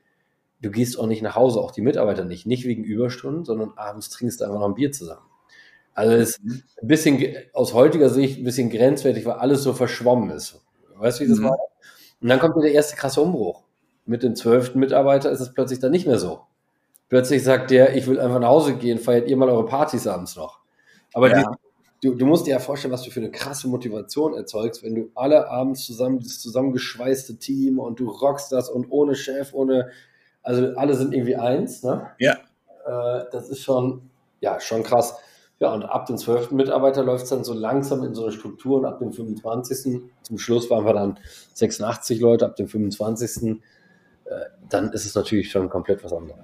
du 0.61 0.71
gehst 0.71 0.97
auch 0.97 1.07
nicht 1.07 1.21
nach 1.21 1.35
Hause, 1.35 1.59
auch 1.59 1.71
die 1.71 1.81
Mitarbeiter 1.81 2.23
nicht, 2.23 2.47
nicht 2.47 2.63
wegen 2.63 2.85
Überstunden, 2.85 3.43
sondern 3.43 3.73
abends 3.75 4.09
trinkst 4.09 4.39
du 4.39 4.45
einfach 4.45 4.59
noch 4.59 4.69
ein 4.69 4.75
Bier 4.75 4.93
zusammen. 4.93 5.25
Also 5.93 6.15
ist 6.15 6.41
mhm. 6.41 6.63
ein 6.83 6.87
bisschen 6.87 7.35
aus 7.51 7.73
heutiger 7.73 8.09
Sicht 8.09 8.39
ein 8.39 8.45
bisschen 8.45 8.69
grenzwertig, 8.69 9.25
weil 9.25 9.33
alles 9.33 9.61
so 9.61 9.73
verschwommen 9.73 10.29
ist. 10.29 10.61
Weißt 10.95 11.19
du, 11.19 11.25
wie 11.25 11.29
das 11.29 11.39
mhm. 11.39 11.49
war? 11.49 11.57
Und 12.21 12.29
dann 12.29 12.39
kommt 12.39 12.55
der 12.63 12.71
erste 12.71 12.95
krasse 12.95 13.19
Umbruch. 13.19 13.66
Mit 14.07 14.23
dem 14.23 14.35
zwölften 14.35 14.79
Mitarbeiter 14.79 15.29
ist 15.31 15.41
es 15.41 15.53
plötzlich 15.53 15.79
dann 15.79 15.91
nicht 15.91 16.07
mehr 16.07 16.17
so. 16.17 16.41
Plötzlich 17.09 17.43
sagt 17.43 17.71
der, 17.71 17.95
ich 17.95 18.07
will 18.07 18.19
einfach 18.19 18.39
nach 18.39 18.49
Hause 18.49 18.75
gehen, 18.75 18.97
feiert 18.97 19.29
ihr 19.29 19.37
mal 19.37 19.49
eure 19.49 19.65
Partys 19.65 20.07
abends 20.07 20.35
noch. 20.35 20.59
Aber 21.13 21.29
ja. 21.29 21.43
die, 22.01 22.07
du, 22.07 22.15
du, 22.15 22.25
musst 22.25 22.47
dir 22.47 22.51
ja 22.51 22.59
vorstellen, 22.59 22.93
was 22.93 23.03
du 23.03 23.11
für 23.11 23.19
eine 23.19 23.31
krasse 23.31 23.67
Motivation 23.67 24.33
erzeugst, 24.33 24.83
wenn 24.83 24.95
du 24.95 25.09
alle 25.15 25.49
abends 25.49 25.85
zusammen, 25.85 26.19
dieses 26.19 26.41
zusammengeschweißte 26.41 27.37
Team 27.37 27.79
und 27.79 27.99
du 27.99 28.09
rockst 28.09 28.51
das 28.51 28.69
und 28.69 28.87
ohne 28.89 29.15
Chef, 29.15 29.53
ohne, 29.53 29.89
also 30.43 30.75
alle 30.75 30.95
sind 30.95 31.13
irgendwie 31.13 31.37
eins, 31.37 31.83
ne? 31.83 32.11
Ja. 32.19 32.33
Äh, 32.85 33.25
das 33.31 33.49
ist 33.49 33.63
schon, 33.63 34.09
ja, 34.41 34.59
schon 34.59 34.83
krass. 34.83 35.15
Ja, 35.59 35.73
und 35.73 35.83
ab 35.83 36.05
dem 36.05 36.17
12. 36.17 36.51
Mitarbeiter 36.51 37.03
läuft 37.03 37.23
es 37.23 37.29
dann 37.31 37.43
so 37.43 37.53
langsam 37.53 38.03
in 38.03 38.13
so 38.13 38.23
eine 38.23 38.31
Struktur 38.31 38.77
und 38.77 38.85
ab 38.85 38.99
dem 38.99 39.11
25. 39.11 40.01
zum 40.21 40.37
Schluss 40.37 40.69
waren 40.69 40.85
wir 40.85 40.93
dann 40.93 41.19
86 41.53 42.19
Leute, 42.19 42.45
ab 42.45 42.55
dem 42.57 42.67
25. 42.67 43.59
Äh, 44.29 44.46
dann 44.69 44.91
ist 44.91 45.05
es 45.05 45.15
natürlich 45.15 45.51
schon 45.51 45.69
komplett 45.69 46.03
was 46.03 46.13
anderes. 46.13 46.39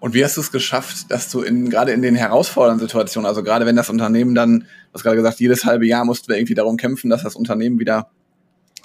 Und 0.00 0.14
wie 0.14 0.24
hast 0.24 0.36
du 0.36 0.40
es 0.40 0.52
geschafft, 0.52 1.10
dass 1.10 1.30
du 1.30 1.42
in, 1.42 1.70
gerade 1.70 1.92
in 1.92 2.02
den 2.02 2.14
herausfordernden 2.14 2.86
Situationen, 2.86 3.26
also 3.26 3.42
gerade 3.42 3.66
wenn 3.66 3.76
das 3.76 3.90
Unternehmen 3.90 4.34
dann, 4.34 4.60
du 4.60 4.66
hast 4.94 5.02
gerade 5.02 5.16
gesagt, 5.16 5.40
jedes 5.40 5.64
halbe 5.64 5.86
Jahr 5.86 6.04
mussten 6.04 6.28
wir 6.28 6.36
irgendwie 6.36 6.54
darum 6.54 6.76
kämpfen, 6.76 7.10
dass 7.10 7.24
das 7.24 7.34
Unternehmen 7.34 7.78
wieder 7.78 8.10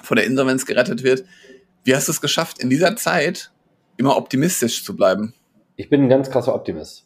vor 0.02 0.16
der 0.16 0.26
Insolvenz 0.26 0.66
gerettet 0.66 1.04
wird. 1.04 1.24
Wie 1.84 1.96
hast 1.96 2.08
du 2.08 2.12
es 2.12 2.22
geschafft, 2.22 2.60
in 2.60 2.70
dieser 2.70 2.96
Zeit 2.96 3.52
immer 3.98 4.18
optimistisch 4.18 4.84
zu 4.84 4.96
bleiben? 4.96 5.34
Ich 5.76 5.90
bin 5.90 6.04
ein 6.04 6.10
ganz 6.10 6.30
krasser 6.30 6.56
Optimist. 6.56 7.06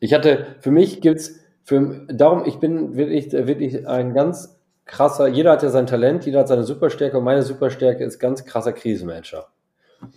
Ich 0.00 0.12
hatte, 0.12 0.56
für 0.60 0.70
mich 0.70 1.00
gibt's, 1.00 1.40
für, 1.64 2.06
darum, 2.08 2.44
ich 2.46 2.56
bin 2.56 2.96
wirklich, 2.96 3.32
wirklich 3.32 3.88
ein 3.88 4.14
ganz 4.14 4.55
krasser, 4.86 5.26
jeder 5.26 5.52
hat 5.52 5.62
ja 5.62 5.68
sein 5.68 5.86
Talent, 5.86 6.24
jeder 6.24 6.40
hat 6.40 6.48
seine 6.48 6.64
Superstärke 6.64 7.18
und 7.18 7.24
meine 7.24 7.42
Superstärke 7.42 8.04
ist 8.04 8.18
ganz 8.18 8.44
krasser 8.44 8.72
Krisenmanager. 8.72 9.48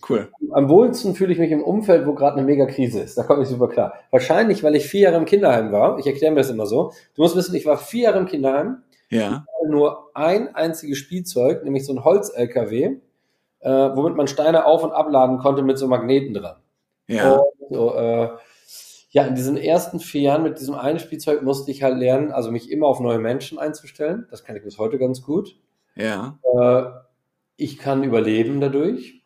Cool. 0.08 0.30
Am 0.52 0.70
wohlsten 0.70 1.16
fühle 1.16 1.34
ich 1.34 1.40
mich 1.40 1.52
im 1.52 1.64
Umfeld, 1.64 2.06
wo 2.06 2.14
gerade 2.14 2.38
eine 2.38 2.46
mega 2.46 2.66
Krise 2.66 3.02
ist. 3.02 3.18
Da 3.18 3.24
komme 3.24 3.44
ich 3.44 3.50
super 3.50 3.70
klar. 3.70 3.94
Wahrscheinlich, 4.12 4.64
weil 4.64 4.76
ich 4.76 4.88
vier 4.88 5.02
Jahre 5.02 5.18
im 5.18 5.26
Kinderheim 5.26 5.72
war. 5.72 5.98
Ich 6.00 6.06
erkläre 6.06 6.32
mir 6.32 6.42
das 6.42 6.50
immer 6.50 6.66
so. 6.66 6.92
Du 7.16 7.22
musst 7.22 7.36
wissen, 7.36 7.56
ich 7.56 7.66
war 7.66 7.78
vier 7.78 8.04
Jahre 8.04 8.20
im 8.20 8.26
Kinderheim. 8.26 8.84
Ja. 9.10 9.46
Nur 9.68 10.12
ein 10.14 10.54
einziges 10.54 10.98
Spielzeug, 10.98 11.64
nämlich 11.64 11.86
so 11.86 11.94
ein 11.94 12.04
Holz-LKW, 12.04 12.98
äh, 13.62 13.70
womit 13.70 14.16
man 14.16 14.28
Steine 14.28 14.66
auf- 14.66 14.84
und 14.84 14.92
abladen 14.92 15.40
konnte 15.40 15.64
mit 15.64 15.78
so 15.78 15.88
Magneten 15.88 16.34
dran. 16.34 16.58
Ja. 17.08 17.38
Und, 17.38 17.76
so, 17.76 17.96
äh, 17.96 18.30
ja, 19.12 19.26
in 19.26 19.36
diesen 19.36 19.58
ersten 19.58 20.00
vier 20.00 20.22
Jahren 20.22 20.44
mit 20.44 20.60
diesem 20.60 20.76
einen 20.76 21.00
Spielzeug 21.00 21.42
musste 21.42 21.72
ich 21.72 21.82
halt 21.82 21.98
lernen, 21.98 22.32
also 22.32 22.52
mich 22.52 22.72
immer 22.72 22.88
auf 22.88 23.00
neue 23.00 23.20
Menschen 23.20 23.58
einzustellen. 23.58 24.28
Das 24.30 24.44
kann 24.44 24.56
ich 24.56 24.64
bis 24.64 24.78
heute 24.78 25.00
ganz 25.00 25.24
gut. 25.24 25.58
Ja. 25.96 26.38
Äh, 26.44 26.84
ich 27.58 27.80
kann 27.80 28.04
überleben 28.04 28.62
dadurch. 28.62 29.24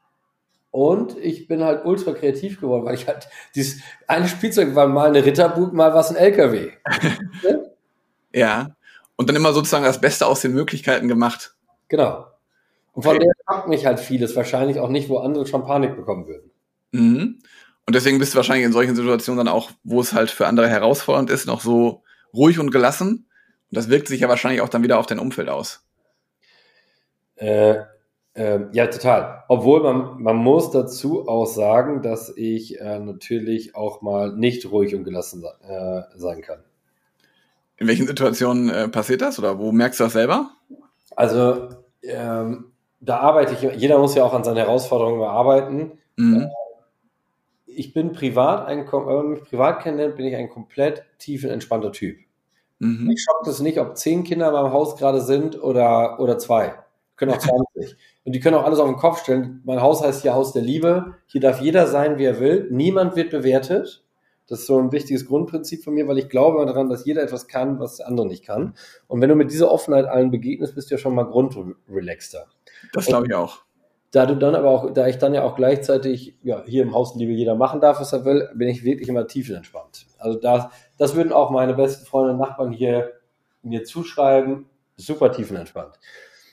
Und 0.72 1.18
ich 1.18 1.48
bin 1.48 1.64
halt 1.64 1.86
ultra 1.86 2.14
kreativ 2.14 2.60
geworden, 2.60 2.86
weil 2.86 2.96
ich 2.96 3.08
halt 3.08 3.28
dieses 3.54 3.82
eine 4.08 4.28
Spielzeug 4.28 4.74
war 4.74 4.88
mal 4.88 5.10
eine 5.10 5.24
Ritterburg, 5.24 5.72
mal 5.72 5.94
was 5.94 6.10
ein 6.10 6.16
LKW. 6.16 6.72
ja. 8.34 8.76
Und 9.16 9.30
dann 9.30 9.36
immer 9.36 9.54
sozusagen 9.54 9.84
das 9.84 10.02
Beste 10.02 10.26
aus 10.26 10.42
den 10.42 10.54
Möglichkeiten 10.54 11.08
gemacht. 11.08 11.56
Genau. 11.90 12.26
Und 12.94 13.04
von 13.04 13.18
okay. 13.18 13.26
der 13.26 13.34
packt 13.46 13.68
mich 13.68 13.86
halt 13.86 14.00
vieles, 14.00 14.36
wahrscheinlich 14.36 14.80
auch 14.80 14.90
nicht, 14.90 15.10
wo 15.10 15.18
andere 15.18 15.46
schon 15.46 15.64
Panik 15.64 15.96
bekommen 15.96 16.26
würden. 16.26 16.50
Mhm. 16.92 17.40
Und 17.86 17.96
deswegen 17.96 18.20
bist 18.20 18.34
du 18.34 18.38
wahrscheinlich 18.38 18.66
in 18.66 18.72
solchen 18.72 18.96
Situationen 18.96 19.46
dann 19.46 19.54
auch, 19.54 19.72
wo 19.84 20.00
es 20.00 20.14
halt 20.14 20.32
für 20.32 20.48
andere 20.48 20.70
herausfordernd 20.70 21.30
ist, 21.30 21.46
noch 21.46 21.62
so 21.62 22.04
ruhig 22.34 22.60
und 22.60 22.72
gelassen. 22.72 23.28
Und 23.70 23.78
das 23.78 23.90
wirkt 23.90 24.08
sich 24.08 24.22
ja 24.22 24.30
wahrscheinlich 24.30 24.62
auch 24.62 24.70
dann 24.70 24.84
wieder 24.84 25.00
auf 25.00 25.06
dein 25.06 25.20
Umfeld 25.20 25.50
aus. 25.50 25.86
Äh, 27.36 27.76
ähm, 28.36 28.70
ja, 28.72 28.88
total. 28.88 29.44
Obwohl 29.48 29.84
man, 29.84 30.22
man 30.22 30.38
muss 30.38 30.72
dazu 30.72 31.28
auch 31.28 31.46
sagen, 31.46 32.02
dass 32.02 32.36
ich 32.36 32.80
äh, 32.80 33.00
natürlich 33.00 33.76
auch 33.76 34.02
mal 34.02 34.32
nicht 34.32 34.72
ruhig 34.72 34.96
und 34.96 35.04
gelassen 35.04 35.44
äh, 35.68 36.02
sein 36.16 36.42
kann. 36.42 36.60
In 37.78 37.88
welchen 37.88 38.08
Situationen 38.08 38.70
äh, 38.70 38.88
passiert 38.88 39.22
das 39.22 39.40
oder 39.40 39.60
wo 39.60 39.72
merkst 39.72 40.00
du 40.00 40.06
das 40.06 40.14
selber? 40.14 40.52
Also 41.16 41.70
ähm, 42.02 42.72
da 43.02 43.18
arbeite 43.20 43.54
ich, 43.54 43.80
jeder 43.80 44.00
muss 44.00 44.16
ja 44.16 44.24
auch 44.24 44.34
an 44.34 44.44
seinen 44.44 44.58
Herausforderungen 44.58 45.22
arbeiten. 45.24 46.00
Mhm. 46.16 46.50
Ich 47.76 47.94
bin 47.94 48.14
privat, 48.14 48.68
ein, 48.68 48.86
wenn 48.92 49.06
man 49.06 49.30
mich 49.30 49.44
privat 49.44 49.82
kennenlernt, 49.82 50.16
bin 50.16 50.26
ich 50.26 50.36
ein 50.36 50.50
komplett 50.50 51.04
tiefen, 51.20 51.50
entspannter 51.50 51.92
Typ. 51.92 52.18
Mhm. 52.80 53.10
Ich 53.12 53.24
schockt 53.24 53.48
es 53.48 53.60
nicht, 53.60 53.80
ob 53.80 53.98
zehn 53.98 54.24
Kinder 54.24 54.52
beim 54.52 54.72
Haus 54.72 54.96
gerade 54.98 55.22
sind 55.22 55.62
oder, 55.62 56.20
oder 56.20 56.38
zwei. 56.38 56.76
Können 57.16 57.32
auch 57.32 57.38
20. 57.38 57.96
Und 58.26 58.34
die 58.34 58.40
können 58.40 58.56
auch 58.56 58.64
alles 58.64 58.80
auf 58.80 58.88
den 58.88 58.98
Kopf 58.98 59.22
stellen. 59.22 59.62
Mein 59.66 59.82
Haus 59.82 60.02
heißt 60.02 60.22
hier 60.22 60.34
Haus 60.34 60.54
der 60.54 60.62
Liebe. 60.62 61.16
Hier 61.28 61.42
darf 61.42 61.62
jeder 61.62 61.88
sein, 61.88 62.18
wie 62.18 62.26
er 62.26 62.40
will. 62.40 62.68
Niemand 62.72 63.16
wird 63.16 63.32
bewertet. 63.32 64.04
Das 64.48 64.60
ist 64.60 64.68
so 64.68 64.78
ein 64.78 64.92
wichtiges 64.92 65.26
Grundprinzip 65.26 65.84
von 65.84 65.94
mir, 65.94 66.08
weil 66.08 66.18
ich 66.18 66.30
glaube 66.30 66.66
daran, 66.66 66.90
dass 66.90 67.06
jeder 67.06 67.24
etwas 67.24 67.48
kann, 67.48 67.80
was 67.80 67.98
der 67.98 68.08
andere 68.08 68.28
nicht 68.28 68.46
kann. 68.46 68.76
Und 69.08 69.22
wenn 69.22 69.30
du 69.30 69.36
mit 69.36 69.52
dieser 69.52 69.72
Offenheit 69.72 70.06
allen 70.06 70.32
begegnest, 70.32 70.76
bist 70.76 70.90
du 70.90 70.96
ja 70.96 71.00
schon 71.00 71.16
mal 71.16 71.24
grundrelaxter. 71.24 72.48
Das 72.94 73.06
glaube 73.06 73.28
ich 73.28 73.34
auch. 73.34 73.64
Da 74.14 74.28
du 74.28 74.36
dann 74.36 74.54
aber 74.54 74.70
auch, 74.70 74.94
da 74.94 75.08
ich 75.08 75.18
dann 75.18 75.34
ja 75.34 75.42
auch 75.42 75.56
gleichzeitig 75.56 76.38
ja, 76.44 76.64
hier 76.68 76.84
im 76.84 76.94
Haus 76.94 77.16
Liebe 77.16 77.32
jeder 77.32 77.56
machen 77.56 77.82
darf, 77.82 78.00
was 78.00 78.14
er 78.14 78.24
will, 78.26 78.48
bin 78.54 78.70
ich 78.70 78.84
wirklich 78.84 79.10
immer 79.10 79.26
tiefenentspannt. 79.26 80.06
Also 80.20 80.40
da, 80.40 80.70
das 81.00 81.16
würden 81.16 81.34
auch 81.34 81.50
meine 81.50 81.74
besten 81.74 82.06
Freunde 82.06 82.34
und 82.34 82.38
Nachbarn 82.38 82.72
hier 82.72 83.14
mir 83.64 83.84
zuschreiben. 83.84 84.68
Super 84.98 85.32
tiefenentspannt. 85.32 86.00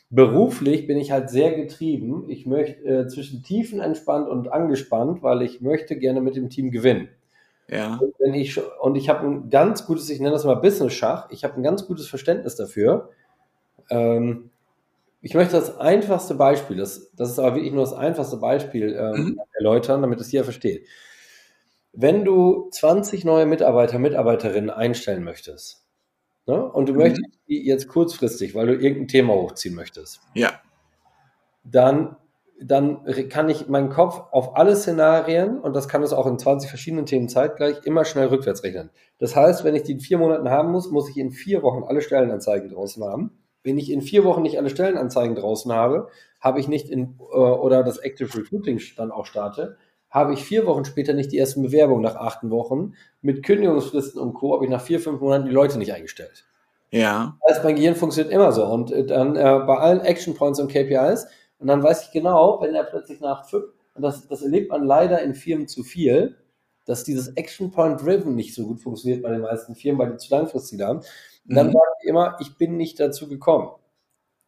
Beruflich 0.09 0.87
bin 0.87 0.97
ich 0.97 1.13
halt 1.13 1.29
sehr 1.29 1.53
getrieben. 1.53 2.31
Ich 2.31 2.47
möchte 2.47 2.83
äh, 2.83 3.07
zwischen 3.09 3.43
tiefenentspannt 3.43 4.27
und 4.27 4.51
angespannt, 4.51 5.23
weil 5.23 5.43
ich 5.43 5.61
möchte 5.61 5.99
gerne 5.99 6.23
mit 6.23 6.37
dem 6.37 6.49
Team 6.49 6.71
gewinnen. 6.71 7.11
Ja. 7.69 7.99
Und, 8.01 8.15
wenn 8.21 8.33
ich, 8.33 8.59
und 8.81 8.97
ich 8.97 9.11
habe 9.11 9.27
ein 9.27 9.51
ganz 9.51 9.85
gutes, 9.85 10.09
ich 10.09 10.19
nenne 10.19 10.33
das 10.33 10.45
mal 10.45 10.55
Business-Schach, 10.55 11.29
ich 11.31 11.45
habe 11.45 11.57
ein 11.57 11.63
ganz 11.63 11.87
gutes 11.87 12.09
Verständnis 12.09 12.57
dafür. 12.57 13.11
Ähm, 13.91 14.49
ich 15.21 15.35
möchte 15.35 15.53
das 15.53 15.79
einfachste 15.79 16.35
Beispiel, 16.35 16.77
das, 16.77 17.13
das 17.15 17.31
ist 17.31 17.39
aber 17.39 17.57
wirklich 17.57 17.73
nur 17.73 17.85
das 17.85 17.93
einfachste 17.93 18.39
Beispiel 18.39 18.97
ähm, 18.99 19.25
mhm. 19.25 19.41
erläutern, 19.55 20.03
damit 20.03 20.21
es 20.21 20.33
jeder 20.33 20.45
versteht. 20.45 20.87
Wenn 21.93 22.25
du 22.25 22.69
20 22.71 23.25
neue 23.25 23.47
Mitarbeiter, 23.47 23.99
Mitarbeiterinnen 23.99 24.71
einstellen 24.71 25.25
möchtest, 25.25 25.81
Ne? 26.51 26.65
Und 26.65 26.89
du 26.89 26.93
mhm. 26.93 26.99
möchtest 26.99 27.39
die 27.49 27.65
jetzt 27.65 27.89
kurzfristig, 27.89 28.55
weil 28.55 28.67
du 28.67 28.73
irgendein 28.75 29.09
Thema 29.09 29.35
hochziehen 29.35 29.75
möchtest. 29.75 30.21
Ja. 30.35 30.51
Dann, 31.63 32.17
dann 32.61 33.05
kann 33.29 33.49
ich 33.49 33.69
meinen 33.69 33.91
Kopf 33.91 34.21
auf 34.33 34.57
alle 34.57 34.75
Szenarien, 34.75 35.61
und 35.61 35.77
das 35.77 35.89
kann 35.89 36.03
es 36.03 36.13
auch 36.13 36.27
in 36.27 36.39
20 36.39 36.69
verschiedenen 36.69 37.07
Themen 37.07 37.29
zeitgleich, 37.29 37.77
immer 37.85 38.05
schnell 38.05 38.27
rückwärts 38.27 38.65
rechnen. 38.65 38.91
Das 39.19 39.37
heißt, 39.37 39.63
wenn 39.63 39.77
ich 39.77 39.85
die 39.85 39.93
in 39.93 40.01
vier 40.01 40.19
Monaten 40.19 40.51
haben 40.51 40.73
muss, 40.73 40.91
muss 40.91 41.09
ich 41.09 41.19
in 41.19 41.31
vier 41.31 41.63
Wochen 41.63 41.85
alle 41.85 42.01
Stellenanzeigen 42.01 42.71
draußen 42.71 43.05
haben. 43.05 43.39
Wenn 43.63 43.79
ich 43.79 43.91
in 43.91 44.03
vier 44.03 44.25
Wochen 44.25 44.43
nicht 44.43 44.59
alle 44.59 44.71
Stellenanzeigen 44.71 45.37
draußen 45.37 45.73
habe, 45.73 46.09
habe 46.41 46.61
ich 46.61 46.69
nicht 46.69 46.89
in, 46.89 47.19
äh, 47.33 47.37
oder 47.37 47.83
das 47.83 47.99
Active 47.99 48.35
Recruiting 48.37 48.81
dann 48.97 49.11
auch 49.11 49.27
starte, 49.27 49.77
habe 50.11 50.33
ich 50.35 50.45
vier 50.45 50.67
Wochen 50.67 50.85
später 50.85 51.13
nicht 51.13 51.31
die 51.31 51.39
ersten 51.39 51.63
Bewerbungen 51.63 52.03
nach 52.03 52.17
acht 52.17 52.39
Wochen. 52.51 52.95
Mit 53.23 53.45
Kündigungsfristen 53.45 54.21
und 54.21 54.35
Co. 54.35 54.55
habe 54.55 54.65
ich 54.65 54.71
nach 54.71 54.83
vier, 54.83 54.99
fünf 54.99 55.21
Monaten 55.21 55.47
die 55.47 55.53
Leute 55.53 55.79
nicht 55.79 55.95
eingestellt. 55.95 56.47
Ja. 56.91 57.39
Das 57.47 57.57
heißt, 57.57 57.65
mein 57.65 57.77
Gehirn 57.77 57.95
funktioniert 57.95 58.35
immer 58.35 58.51
so. 58.53 58.65
Und 58.67 58.91
äh, 58.91 59.07
dann 59.07 59.37
äh, 59.37 59.61
bei 59.67 59.77
allen 59.77 60.01
Action 60.01 60.35
Points 60.35 60.59
und 60.59 60.69
KPIs. 60.73 61.27
Und 61.59 61.69
dann 61.69 61.83
weiß 61.83 62.07
ich 62.07 62.11
genau, 62.11 62.61
wenn 62.61 62.75
er 62.75 62.85
plötzlich 62.85 63.21
nach 63.21 63.49
fünf, 63.49 63.67
und 63.95 64.03
das, 64.03 64.27
das 64.27 64.43
erlebt 64.43 64.71
man 64.71 64.85
leider 64.85 65.23
in 65.23 65.35
Firmen 65.35 65.69
zu 65.69 65.85
viel, 65.85 66.37
dass 66.87 67.05
dieses 67.05 67.29
Action 67.37 67.71
Point 67.71 68.03
Driven 68.03 68.35
nicht 68.35 68.55
so 68.55 68.67
gut 68.67 68.81
funktioniert 68.81 69.23
bei 69.23 69.31
den 69.31 69.43
meisten 69.43 69.77
Firmen, 69.77 70.01
weil 70.01 70.11
die 70.13 70.17
zu 70.17 70.35
langfristig 70.35 70.81
haben. 70.81 71.03
Und 71.51 71.57
dann 71.57 71.67
mhm. 71.67 71.73
sagen 71.73 71.93
die 72.03 72.09
immer, 72.09 72.37
ich 72.39 72.57
bin 72.57 72.77
nicht 72.77 73.01
dazu 73.01 73.29
gekommen. 73.29 73.71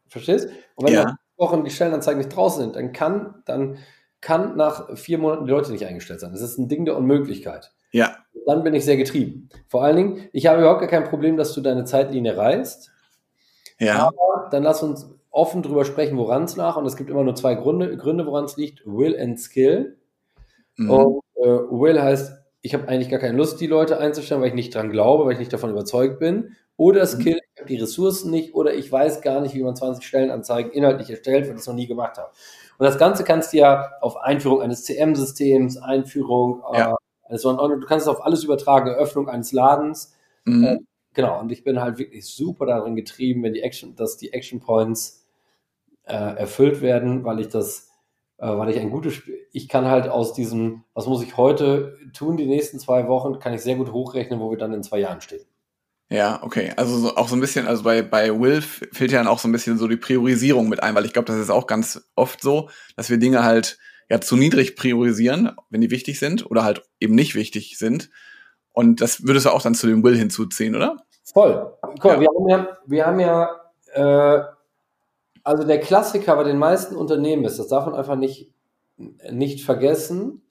Verstehst? 0.07 0.49
Und 0.77 0.87
wenn 0.87 0.95
ja. 0.95 1.17
Wochen 1.37 1.65
die 1.65 1.71
Stellenanzeigen 1.71 2.19
nicht 2.19 2.35
draußen 2.35 2.63
sind, 2.63 2.77
dann 2.77 2.93
kann, 2.93 3.43
dann 3.45 3.79
kann 4.21 4.57
nach 4.57 4.97
vier 4.97 5.19
Monaten 5.19 5.47
die 5.47 5.51
Leute 5.51 5.73
nicht 5.73 5.85
eingestellt 5.85 6.21
sein. 6.21 6.31
Das 6.31 6.43
ist 6.43 6.59
ein 6.59 6.69
Ding 6.69 6.85
der 6.85 6.97
Unmöglichkeit. 6.97 7.73
Ja. 7.91 8.17
Dann 8.47 8.63
bin 8.63 8.73
ich 8.73 8.85
sehr 8.85 8.97
getrieben. 8.97 9.49
Vor 9.67 9.83
allen 9.83 9.97
Dingen, 9.97 10.29
ich 10.33 10.47
habe 10.47 10.61
überhaupt 10.61 10.81
gar 10.81 10.89
kein 10.89 11.05
Problem, 11.05 11.37
dass 11.37 11.53
du 11.55 11.61
deine 11.61 11.85
Zeitlinie 11.85 12.37
reißt. 12.37 12.93
Ja. 13.81 14.07
Aber 14.07 14.49
dann 14.53 14.63
lass 14.63 14.85
uns 14.85 15.11
offen 15.31 15.63
drüber 15.63 15.85
sprechen, 15.85 16.17
woran 16.17 16.45
es 16.45 16.57
nach. 16.57 16.77
Und 16.77 16.87
es 16.87 16.97
gibt 16.97 17.11
immer 17.11 17.25
nur 17.25 17.35
zwei 17.35 17.57
Gründe, 17.57 17.97
Gründe 17.97 18.27
woran 18.27 18.45
es 18.45 18.57
liegt. 18.57 18.87
Will 18.87 19.19
and 19.19 19.41
Skill. 19.41 19.99
Mhm. 20.77 20.91
Und 20.91 21.21
äh, 21.35 21.49
Will 21.49 22.01
heißt, 22.01 22.33
ich 22.61 22.75
habe 22.75 22.87
eigentlich 22.87 23.09
gar 23.09 23.19
keine 23.19 23.37
Lust, 23.37 23.61
die 23.61 23.67
Leute 23.67 23.99
einzustellen, 23.99 24.41
weil 24.41 24.51
ich 24.51 24.55
nicht 24.55 24.73
dran 24.73 24.91
glaube, 24.91 25.25
weil 25.25 25.33
ich 25.33 25.41
nicht 25.41 25.53
davon 25.53 25.71
überzeugt 25.71 26.21
bin. 26.21 26.55
Oder 26.83 27.03
mhm. 27.03 27.07
Skill, 27.07 27.41
ich 27.55 27.61
habe 27.61 27.69
die 27.69 27.77
Ressourcen 27.77 28.33
nicht 28.33 28.57
oder 28.57 28.75
ich 28.75 28.91
weiß 28.91 29.21
gar 29.21 29.41
nicht, 29.41 29.55
wie 29.55 29.63
man 29.63 29.77
20 29.77 30.05
Stellenanzeigen 30.05 30.73
inhaltlich 30.73 31.11
erstellt, 31.11 31.47
weil 31.47 31.55
ich 31.55 31.61
es 31.61 31.69
noch 31.69 31.77
nie 31.77 31.87
gemacht 31.87 32.19
habe. 32.19 32.33
Und 32.77 32.85
das 32.85 32.99
Ganze 32.99 33.23
kannst 33.23 33.53
du 33.53 33.59
ja 33.59 33.93
auf 34.01 34.17
Einführung 34.17 34.63
eines 34.63 34.83
CM-Systems, 34.83 35.77
Einführung, 35.77 36.65
ja. 36.75 36.91
äh, 36.91 36.95
also, 37.33 37.53
du 37.57 37.87
kannst 37.87 38.09
es 38.09 38.13
auf 38.13 38.25
alles 38.27 38.43
übertragen, 38.43 38.89
Eröffnung 38.89 39.29
eines 39.29 39.53
Ladens. 39.53 40.17
Mhm. 40.45 40.65
Äh, 40.65 40.79
genau, 41.15 41.39
und 41.39 41.53
ich 41.53 41.63
bin 41.63 41.81
halt 41.81 41.99
wirklich 41.99 42.27
super 42.27 42.67
darin 42.67 42.97
getrieben, 42.97 43.45
wenn 43.45 43.55
die 43.55 43.63
Action, 43.63 43.95
dass 43.95 44.17
die 44.17 44.33
Action 44.33 44.59
Points 44.59 45.25
äh, 46.03 46.15
erfüllt 46.15 46.81
werden, 46.81 47.23
weil 47.23 47.39
ich 47.39 47.49
das 47.49 47.93
äh, 48.39 48.59
weil 48.59 48.71
ich 48.71 48.81
ein 48.81 48.91
gutes 48.91 49.15
Spiel, 49.15 49.39
ich 49.53 49.69
kann 49.69 49.87
halt 49.87 50.09
aus 50.09 50.33
diesem, 50.33 50.83
was 50.95 51.07
muss 51.07 51.23
ich 51.23 51.37
heute 51.37 51.97
tun, 52.13 52.37
die 52.37 52.47
nächsten 52.47 52.81
zwei 52.81 53.07
Wochen, 53.07 53.39
kann 53.39 53.55
ich 53.55 53.61
sehr 53.61 53.77
gut 53.77 53.93
hochrechnen, 53.93 54.41
wo 54.41 54.51
wir 54.51 54.59
dann 54.59 54.75
in 54.75 54.83
zwei 54.83 54.99
Jahren 54.99 55.21
stehen. 55.21 55.47
Ja, 56.13 56.43
okay. 56.43 56.73
Also 56.77 56.99
so, 56.99 57.17
auch 57.17 57.29
so 57.29 57.37
ein 57.37 57.41
bisschen, 57.41 57.67
also 57.67 57.83
bei, 57.83 58.03
bei 58.03 58.39
Will 58.39 58.61
fehlt 58.61 59.13
ja 59.13 59.19
dann 59.19 59.27
auch 59.27 59.39
so 59.39 59.49
ein 59.49 59.53
bisschen 59.53 59.79
so 59.79 59.89
die 59.89 59.97
Priorisierung 59.97 60.69
mit 60.69 60.83
ein, 60.83 60.95
weil 60.95 61.07
ich 61.07 61.13
glaube, 61.13 61.27
das 61.27 61.39
ist 61.39 61.51
auch 61.51 61.67
ganz 61.67 62.07
oft 62.15 62.43
so, 62.43 62.69
dass 62.97 63.09
wir 63.09 63.17
Dinge 63.17 63.45
halt 63.45 63.79
ja 64.11 64.21
zu 64.21 64.37
niedrig 64.37 64.77
priorisieren, 64.77 65.53
wenn 65.71 65.81
die 65.81 65.91
wichtig 65.91 66.19
sind 66.19 66.51
oder 66.51 66.65
halt 66.65 66.83
eben 67.01 67.15
nicht 67.15 67.35
wichtig 67.35 67.79
sind. 67.79 68.11
Und 68.73 69.01
das 69.01 69.27
würdest 69.27 69.47
du 69.47 69.51
auch 69.51 69.63
dann 69.63 69.75
zu 69.75 69.87
dem 69.87 70.03
Will 70.05 70.17
hinzuziehen, 70.17 70.77
oder? 70.77 70.97
Voll. 71.25 71.73
Mal, 71.83 71.95
ja. 72.05 72.21
wir 72.21 72.29
haben 72.29 72.49
ja, 72.49 72.79
wir 72.87 73.07
haben 73.07 73.21
ja 73.21 73.51
äh, 73.95 74.43
also 75.45 75.65
der 75.65 75.81
Klassiker 75.81 76.37
bei 76.37 76.45
den 76.45 76.59
meisten 76.59 76.95
Unternehmen 76.95 77.45
ist, 77.45 77.59
das 77.59 77.69
darf 77.69 77.87
man 77.87 77.95
einfach 77.95 78.17
nicht, 78.17 78.53
nicht 78.97 79.65
vergessen, 79.65 80.43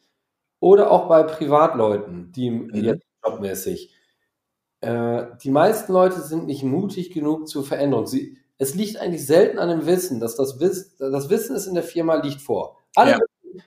oder 0.61 0.91
auch 0.91 1.09
bei 1.09 1.23
Privatleuten, 1.23 2.31
die 2.31 2.51
mhm. 2.51 2.69
jetzt 2.75 3.03
jobmäßig, 3.25 3.93
äh, 4.81 5.25
die 5.43 5.51
meisten 5.51 5.93
Leute 5.93 6.21
sind 6.21 6.47
nicht 6.47 6.63
mutig 6.63 7.11
genug 7.13 7.47
zur 7.47 7.63
Veränderung. 7.63 8.07
Sie, 8.07 8.37
es 8.57 8.75
liegt 8.75 8.97
eigentlich 8.97 9.25
selten 9.25 9.59
an 9.59 9.69
dem 9.69 9.85
Wissen, 9.85 10.19
dass 10.19 10.35
das, 10.35 10.59
Wiss, 10.59 10.95
das 10.97 11.29
Wissen 11.29 11.55
ist 11.55 11.67
in 11.67 11.75
der 11.75 11.83
Firma 11.83 12.15
liegt 12.15 12.41
vor. 12.41 12.77
Alle, 12.95 13.11
ja. 13.11 13.19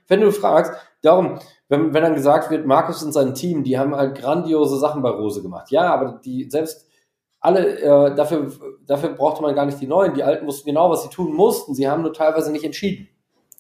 wenn 0.09 0.21
du 0.21 0.33
fragst, 0.33 0.73
darum, 1.03 1.39
wenn, 1.69 1.95
wenn 1.95 2.03
dann 2.03 2.15
gesagt 2.15 2.51
wird, 2.51 2.67
Markus 2.67 3.03
und 3.03 3.13
sein 3.13 3.35
Team, 3.35 3.65
die 3.65 3.79
haben 3.79 3.95
halt 3.95 4.17
grandiose 4.17 4.79
Sachen 4.79 5.03
bei 5.03 5.11
Rose 5.11 5.43
gemacht. 5.43 5.71
Ja, 5.71 5.93
aber 5.93 6.21
die 6.25 6.51
selbst 6.51 6.87
alle, 7.41 7.79
äh, 7.79 8.15
dafür, 8.15 8.53
dafür 8.87 9.11
brauchte 9.11 9.43
man 9.43 9.55
gar 9.55 9.67
nicht 9.67 9.81
die 9.81 9.87
neuen. 9.87 10.15
Die 10.15 10.23
alten 10.23 10.47
wussten 10.47 10.67
genau, 10.67 10.91
was 10.91 11.03
sie 11.03 11.11
tun 11.11 11.35
mussten. 11.35 11.75
Sie 11.75 11.89
haben 11.89 12.03
nur 12.03 12.13
teilweise 12.13 12.51
nicht 12.51 12.65
entschieden. 12.65 13.09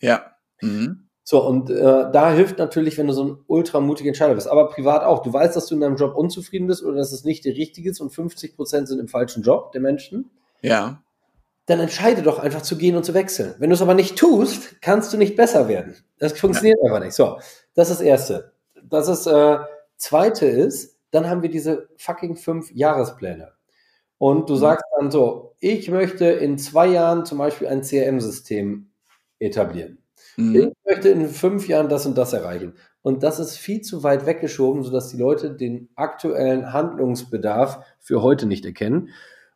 Ja. 0.00 0.36
Mhm. 0.62 1.03
So, 1.26 1.42
und 1.46 1.70
äh, 1.70 1.74
da 2.12 2.30
hilft 2.32 2.58
natürlich, 2.58 2.98
wenn 2.98 3.06
du 3.06 3.14
so 3.14 3.24
ein 3.24 3.38
ultramutiger 3.46 4.08
Entscheider 4.08 4.34
bist, 4.34 4.46
aber 4.46 4.68
privat 4.68 5.02
auch. 5.02 5.22
Du 5.22 5.32
weißt, 5.32 5.56
dass 5.56 5.66
du 5.66 5.74
in 5.74 5.80
deinem 5.80 5.96
Job 5.96 6.14
unzufrieden 6.14 6.66
bist 6.66 6.84
oder 6.84 6.96
dass 6.96 7.12
es 7.12 7.24
nicht 7.24 7.46
der 7.46 7.54
richtige 7.54 7.90
ist 7.90 8.00
und 8.00 8.10
50 8.10 8.54
Prozent 8.56 8.88
sind 8.88 8.98
im 8.98 9.08
falschen 9.08 9.42
Job 9.42 9.72
der 9.72 9.80
Menschen. 9.80 10.30
Ja. 10.60 11.02
Dann 11.64 11.80
entscheide 11.80 12.20
doch 12.20 12.38
einfach 12.38 12.60
zu 12.60 12.76
gehen 12.76 12.94
und 12.94 13.04
zu 13.04 13.14
wechseln. 13.14 13.54
Wenn 13.58 13.70
du 13.70 13.74
es 13.74 13.80
aber 13.80 13.94
nicht 13.94 14.16
tust, 14.16 14.82
kannst 14.82 15.14
du 15.14 15.16
nicht 15.16 15.34
besser 15.34 15.66
werden. 15.66 15.96
Das 16.18 16.38
funktioniert 16.38 16.78
ja. 16.82 16.90
einfach 16.90 17.02
nicht. 17.02 17.14
So, 17.14 17.38
das 17.74 17.88
ist 17.88 18.00
das 18.00 18.06
Erste. 18.06 18.52
Das 18.82 19.08
ist, 19.08 19.26
äh, 19.26 19.58
Zweite 19.96 20.46
ist, 20.46 20.98
dann 21.10 21.28
haben 21.30 21.42
wir 21.42 21.50
diese 21.50 21.88
fucking 21.96 22.36
fünf 22.36 22.70
Jahrespläne. 22.72 23.52
Und 24.18 24.50
du 24.50 24.54
mhm. 24.54 24.58
sagst 24.58 24.84
dann 24.98 25.10
so, 25.10 25.54
ich 25.60 25.90
möchte 25.90 26.26
in 26.26 26.58
zwei 26.58 26.88
Jahren 26.88 27.24
zum 27.24 27.38
Beispiel 27.38 27.68
ein 27.68 27.82
CRM-System 27.82 28.90
etablieren. 29.38 30.03
Mhm. 30.36 30.56
Ich 30.56 30.90
möchte 30.90 31.08
in 31.08 31.28
fünf 31.28 31.68
Jahren 31.68 31.88
das 31.88 32.06
und 32.06 32.16
das 32.16 32.32
erreichen. 32.32 32.74
Und 33.02 33.22
das 33.22 33.38
ist 33.38 33.56
viel 33.56 33.82
zu 33.82 34.02
weit 34.02 34.26
weggeschoben, 34.26 34.82
sodass 34.82 35.10
die 35.10 35.16
Leute 35.16 35.50
den 35.50 35.88
aktuellen 35.94 36.72
Handlungsbedarf 36.72 37.80
für 38.00 38.22
heute 38.22 38.46
nicht 38.46 38.64
erkennen. 38.64 39.10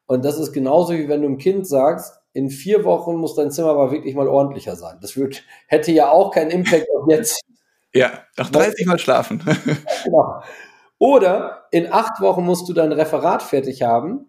Und 0.07 0.25
das 0.25 0.39
ist 0.39 0.53
genauso 0.53 0.93
wie 0.93 1.09
wenn 1.09 1.23
du 1.23 1.29
einem 1.29 1.39
Kind 1.39 1.67
sagst, 1.67 2.21
in 2.33 2.51
vier 2.51 2.85
Wochen 2.85 3.17
muss 3.17 3.35
dein 3.35 3.51
Zimmer 3.51 3.71
aber 3.71 3.91
wirklich 3.91 4.15
mal 4.15 4.29
ordentlicher 4.29 4.77
sein. 4.77 4.99
Das 5.01 5.17
wird, 5.17 5.43
hätte 5.67 5.93
ja 5.93 6.11
auch 6.11 6.33
keinen 6.33 6.51
Impact 6.51 6.87
auf 6.95 7.09
jetzt. 7.09 7.41
Ja, 7.95 8.13
nach 8.37 8.51
30 8.51 8.87
Mal 8.87 8.99
schlafen. 8.99 9.43
genau. 10.05 10.43
Oder 10.99 11.65
in 11.71 11.93
acht 11.93 12.21
Wochen 12.21 12.45
musst 12.45 12.69
du 12.69 12.73
dein 12.73 12.93
Referat 12.93 13.43
fertig 13.43 13.83
haben 13.83 14.27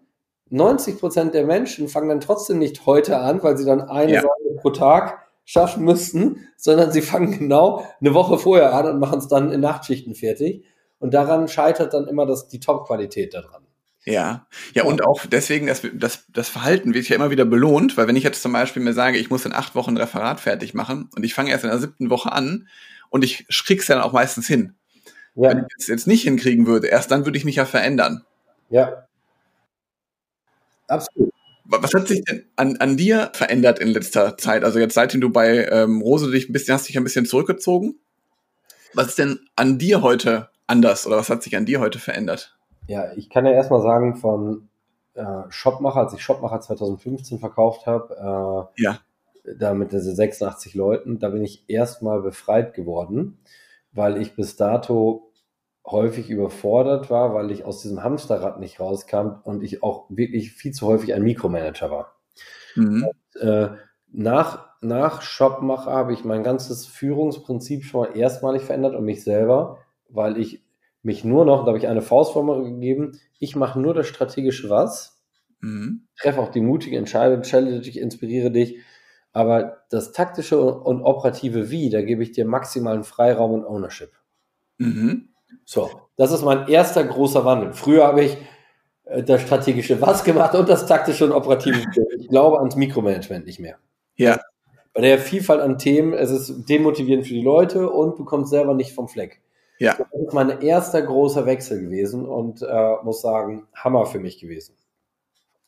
90 0.50 0.98
Prozent 0.98 1.34
der 1.34 1.46
Menschen 1.46 1.88
fangen 1.88 2.08
dann 2.08 2.20
trotzdem 2.20 2.58
nicht 2.58 2.84
heute 2.84 3.18
an, 3.18 3.42
weil 3.42 3.56
sie 3.56 3.64
dann 3.64 3.80
eine 3.80 4.12
ja. 4.12 4.20
Seite 4.20 4.60
pro 4.60 4.70
Tag 4.70 5.29
schaffen 5.50 5.84
müssten, 5.84 6.46
sondern 6.56 6.92
sie 6.92 7.02
fangen 7.02 7.36
genau 7.36 7.84
eine 8.00 8.14
Woche 8.14 8.38
vorher 8.38 8.72
an 8.72 8.86
und 8.86 9.00
machen 9.00 9.18
es 9.18 9.26
dann 9.26 9.50
in 9.50 9.60
Nachtschichten 9.60 10.14
fertig. 10.14 10.64
Und 11.00 11.12
daran 11.12 11.48
scheitert 11.48 11.92
dann 11.92 12.06
immer 12.06 12.24
das, 12.24 12.46
die 12.46 12.60
Top-Qualität 12.60 13.34
daran. 13.34 13.66
Ja, 14.04 14.46
ja, 14.74 14.84
und 14.84 15.04
auch 15.04 15.26
deswegen, 15.26 15.66
dass 15.66 15.82
das, 15.92 16.24
das 16.32 16.48
Verhalten 16.48 16.94
wird 16.94 17.08
ja 17.08 17.16
immer 17.16 17.32
wieder 17.32 17.44
belohnt, 17.44 17.96
weil 17.96 18.06
wenn 18.06 18.14
ich 18.14 18.22
jetzt 18.22 18.42
zum 18.42 18.52
Beispiel 18.52 18.80
mir 18.80 18.92
sage, 18.92 19.18
ich 19.18 19.28
muss 19.28 19.44
in 19.44 19.52
acht 19.52 19.74
Wochen 19.74 19.90
ein 19.90 19.96
Referat 19.96 20.38
fertig 20.38 20.72
machen 20.72 21.10
und 21.16 21.24
ich 21.24 21.34
fange 21.34 21.50
erst 21.50 21.64
in 21.64 21.70
der 21.70 21.80
siebten 21.80 22.10
Woche 22.10 22.30
an 22.30 22.68
und 23.10 23.24
ich 23.24 23.46
krieg's 23.66 23.86
dann 23.86 24.00
auch 24.00 24.12
meistens 24.12 24.46
hin. 24.46 24.76
Ja. 25.34 25.50
Wenn 25.50 25.58
ich 25.58 25.74
es 25.78 25.88
jetzt 25.88 26.06
nicht 26.06 26.22
hinkriegen 26.22 26.68
würde, 26.68 26.86
erst 26.86 27.10
dann 27.10 27.24
würde 27.26 27.36
ich 27.36 27.44
mich 27.44 27.56
ja 27.56 27.64
verändern. 27.64 28.24
Ja. 28.68 29.08
Absolut. 30.86 31.32
Was 31.70 31.94
hat 31.94 32.08
sich 32.08 32.24
denn 32.24 32.44
an, 32.56 32.76
an 32.78 32.96
dir 32.96 33.30
verändert 33.32 33.78
in 33.78 33.88
letzter 33.88 34.36
Zeit? 34.36 34.64
Also 34.64 34.78
jetzt 34.78 34.94
seitdem 34.94 35.20
du 35.20 35.30
bei 35.30 35.68
ähm, 35.70 36.02
Rose 36.02 36.30
dich 36.30 36.48
ein 36.48 36.52
bisschen, 36.52 36.74
hast 36.74 36.88
dich 36.88 36.96
ein 36.96 37.04
bisschen 37.04 37.26
zurückgezogen. 37.26 38.00
Was 38.94 39.08
ist 39.08 39.18
denn 39.18 39.38
an 39.54 39.78
dir 39.78 40.02
heute 40.02 40.48
anders 40.66 41.06
oder 41.06 41.16
was 41.16 41.30
hat 41.30 41.42
sich 41.42 41.56
an 41.56 41.66
dir 41.66 41.80
heute 41.80 41.98
verändert? 41.98 42.56
Ja, 42.88 43.12
ich 43.14 43.30
kann 43.30 43.46
ja 43.46 43.52
erstmal 43.52 43.82
sagen, 43.82 44.16
von 44.16 44.68
äh, 45.14 45.24
Shopmacher, 45.48 46.00
als 46.00 46.12
ich 46.12 46.22
Shopmacher 46.22 46.60
2015 46.60 47.38
verkauft 47.38 47.86
habe, 47.86 48.70
äh, 48.76 48.82
ja. 48.82 48.98
da 49.58 49.74
mit 49.74 49.92
diese 49.92 50.12
86 50.12 50.74
Leuten, 50.74 51.20
da 51.20 51.28
bin 51.28 51.44
ich 51.44 51.64
erstmal 51.68 52.20
befreit 52.20 52.74
geworden, 52.74 53.38
weil 53.92 54.20
ich 54.20 54.34
bis 54.34 54.56
dato 54.56 55.29
häufig 55.86 56.30
überfordert 56.30 57.10
war, 57.10 57.34
weil 57.34 57.50
ich 57.50 57.64
aus 57.64 57.82
diesem 57.82 58.02
Hamsterrad 58.02 58.60
nicht 58.60 58.80
rauskam 58.80 59.40
und 59.44 59.62
ich 59.62 59.82
auch 59.82 60.06
wirklich 60.10 60.52
viel 60.52 60.72
zu 60.72 60.86
häufig 60.86 61.14
ein 61.14 61.22
Mikromanager 61.22 61.90
war. 61.90 62.16
Mhm. 62.74 63.04
Und, 63.04 63.40
äh, 63.40 63.70
nach, 64.12 64.68
nach 64.80 65.22
Shopmacher 65.22 65.90
habe 65.90 66.12
ich 66.12 66.24
mein 66.24 66.42
ganzes 66.42 66.86
Führungsprinzip 66.86 67.84
schon 67.84 68.00
mal 68.02 68.16
erstmalig 68.16 68.62
verändert 68.62 68.94
und 68.94 69.04
mich 69.04 69.22
selber, 69.24 69.78
weil 70.08 70.38
ich 70.38 70.64
mich 71.02 71.24
nur 71.24 71.44
noch, 71.44 71.64
da 71.64 71.68
habe 71.68 71.78
ich 71.78 71.88
eine 71.88 72.02
Faustformel 72.02 72.64
gegeben, 72.64 73.18
ich 73.38 73.56
mache 73.56 73.80
nur 73.80 73.94
das 73.94 74.06
strategische 74.06 74.68
Was, 74.68 75.22
mhm. 75.60 76.08
treffe 76.18 76.40
auch 76.40 76.50
die 76.50 76.60
mutige 76.60 76.98
Entscheidung, 76.98 77.42
challenge 77.42 77.80
dich, 77.80 77.98
inspiriere 77.98 78.50
dich, 78.50 78.78
aber 79.32 79.84
das 79.90 80.12
taktische 80.12 80.60
und 80.60 81.02
operative 81.02 81.70
Wie, 81.70 81.88
da 81.88 82.02
gebe 82.02 82.22
ich 82.22 82.32
dir 82.32 82.44
maximalen 82.44 83.04
Freiraum 83.04 83.52
und 83.52 83.64
Ownership. 83.64 84.12
Mhm. 84.78 85.29
So, 85.64 85.90
das 86.16 86.32
ist 86.32 86.42
mein 86.42 86.68
erster 86.68 87.04
großer 87.04 87.44
Wandel. 87.44 87.72
Früher 87.72 88.06
habe 88.06 88.24
ich 88.24 88.36
äh, 89.04 89.22
das 89.22 89.42
strategische 89.42 90.00
Was 90.00 90.24
gemacht 90.24 90.54
und 90.54 90.68
das 90.68 90.86
taktische 90.86 91.24
und 91.24 91.32
operative. 91.32 91.84
Ich 92.18 92.28
glaube 92.28 92.58
ans 92.58 92.76
Mikromanagement 92.76 93.46
nicht 93.46 93.60
mehr. 93.60 93.76
Ja. 94.16 94.40
Bei 94.92 95.02
der 95.02 95.18
Vielfalt 95.18 95.60
an 95.60 95.78
Themen, 95.78 96.12
es 96.12 96.30
ist 96.30 96.68
demotivierend 96.68 97.26
für 97.26 97.34
die 97.34 97.42
Leute 97.42 97.88
und 97.88 98.18
du 98.18 98.24
kommst 98.24 98.50
selber 98.50 98.74
nicht 98.74 98.92
vom 98.92 99.08
Fleck. 99.08 99.40
Ja. 99.78 99.94
Das 99.94 100.20
ist 100.26 100.34
mein 100.34 100.60
erster 100.60 101.00
großer 101.00 101.46
Wechsel 101.46 101.80
gewesen 101.80 102.26
und 102.26 102.62
äh, 102.62 102.94
muss 103.02 103.22
sagen, 103.22 103.66
Hammer 103.74 104.06
für 104.06 104.18
mich 104.18 104.38
gewesen. 104.38 104.74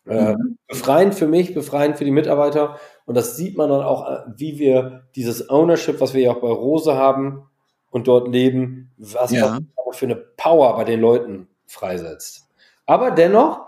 Äh, 0.07 0.35
mhm. 0.35 0.59
befreiend 0.67 1.15
für 1.15 1.29
mich, 1.29 1.55
befreiend 1.55 1.97
für 1.97 2.05
die 2.05 2.11
Mitarbeiter. 2.11 2.79
Und 3.07 3.17
das 3.17 3.37
sieht 3.37 3.57
man 3.57 3.71
dann 3.71 3.83
auch, 3.83 4.11
äh, 4.11 4.19
wie 4.37 4.59
wir 4.59 5.05
dieses 5.15 5.49
Ownership, 5.49 6.01
was 6.01 6.13
wir 6.13 6.23
ja 6.23 6.33
auch 6.33 6.41
bei 6.41 6.49
Rose 6.49 6.97
haben 6.97 7.49
und 7.93 8.09
dort 8.09 8.29
leben, 8.29 8.91
was 8.97 9.31
ja 9.31 9.61
für 9.93 10.07
eine 10.07 10.17
Power 10.17 10.75
bei 10.75 10.85
den 10.85 11.01
Leuten 11.01 11.49
freisetzt. 11.67 12.49
Aber 12.87 13.11
dennoch 13.11 13.67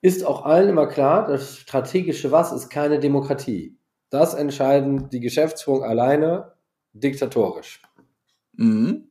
ist 0.00 0.26
auch 0.26 0.44
allen 0.44 0.68
immer 0.68 0.86
klar, 0.86 1.26
das 1.26 1.56
strategische 1.58 2.30
Was 2.30 2.52
ist 2.52 2.68
keine 2.68 2.98
Demokratie. 2.98 3.78
Das 4.10 4.34
entscheiden 4.34 5.08
die 5.08 5.20
Geschäftsführung 5.20 5.82
alleine 5.82 6.52
diktatorisch. 6.92 7.80
Mhm. 8.52 9.08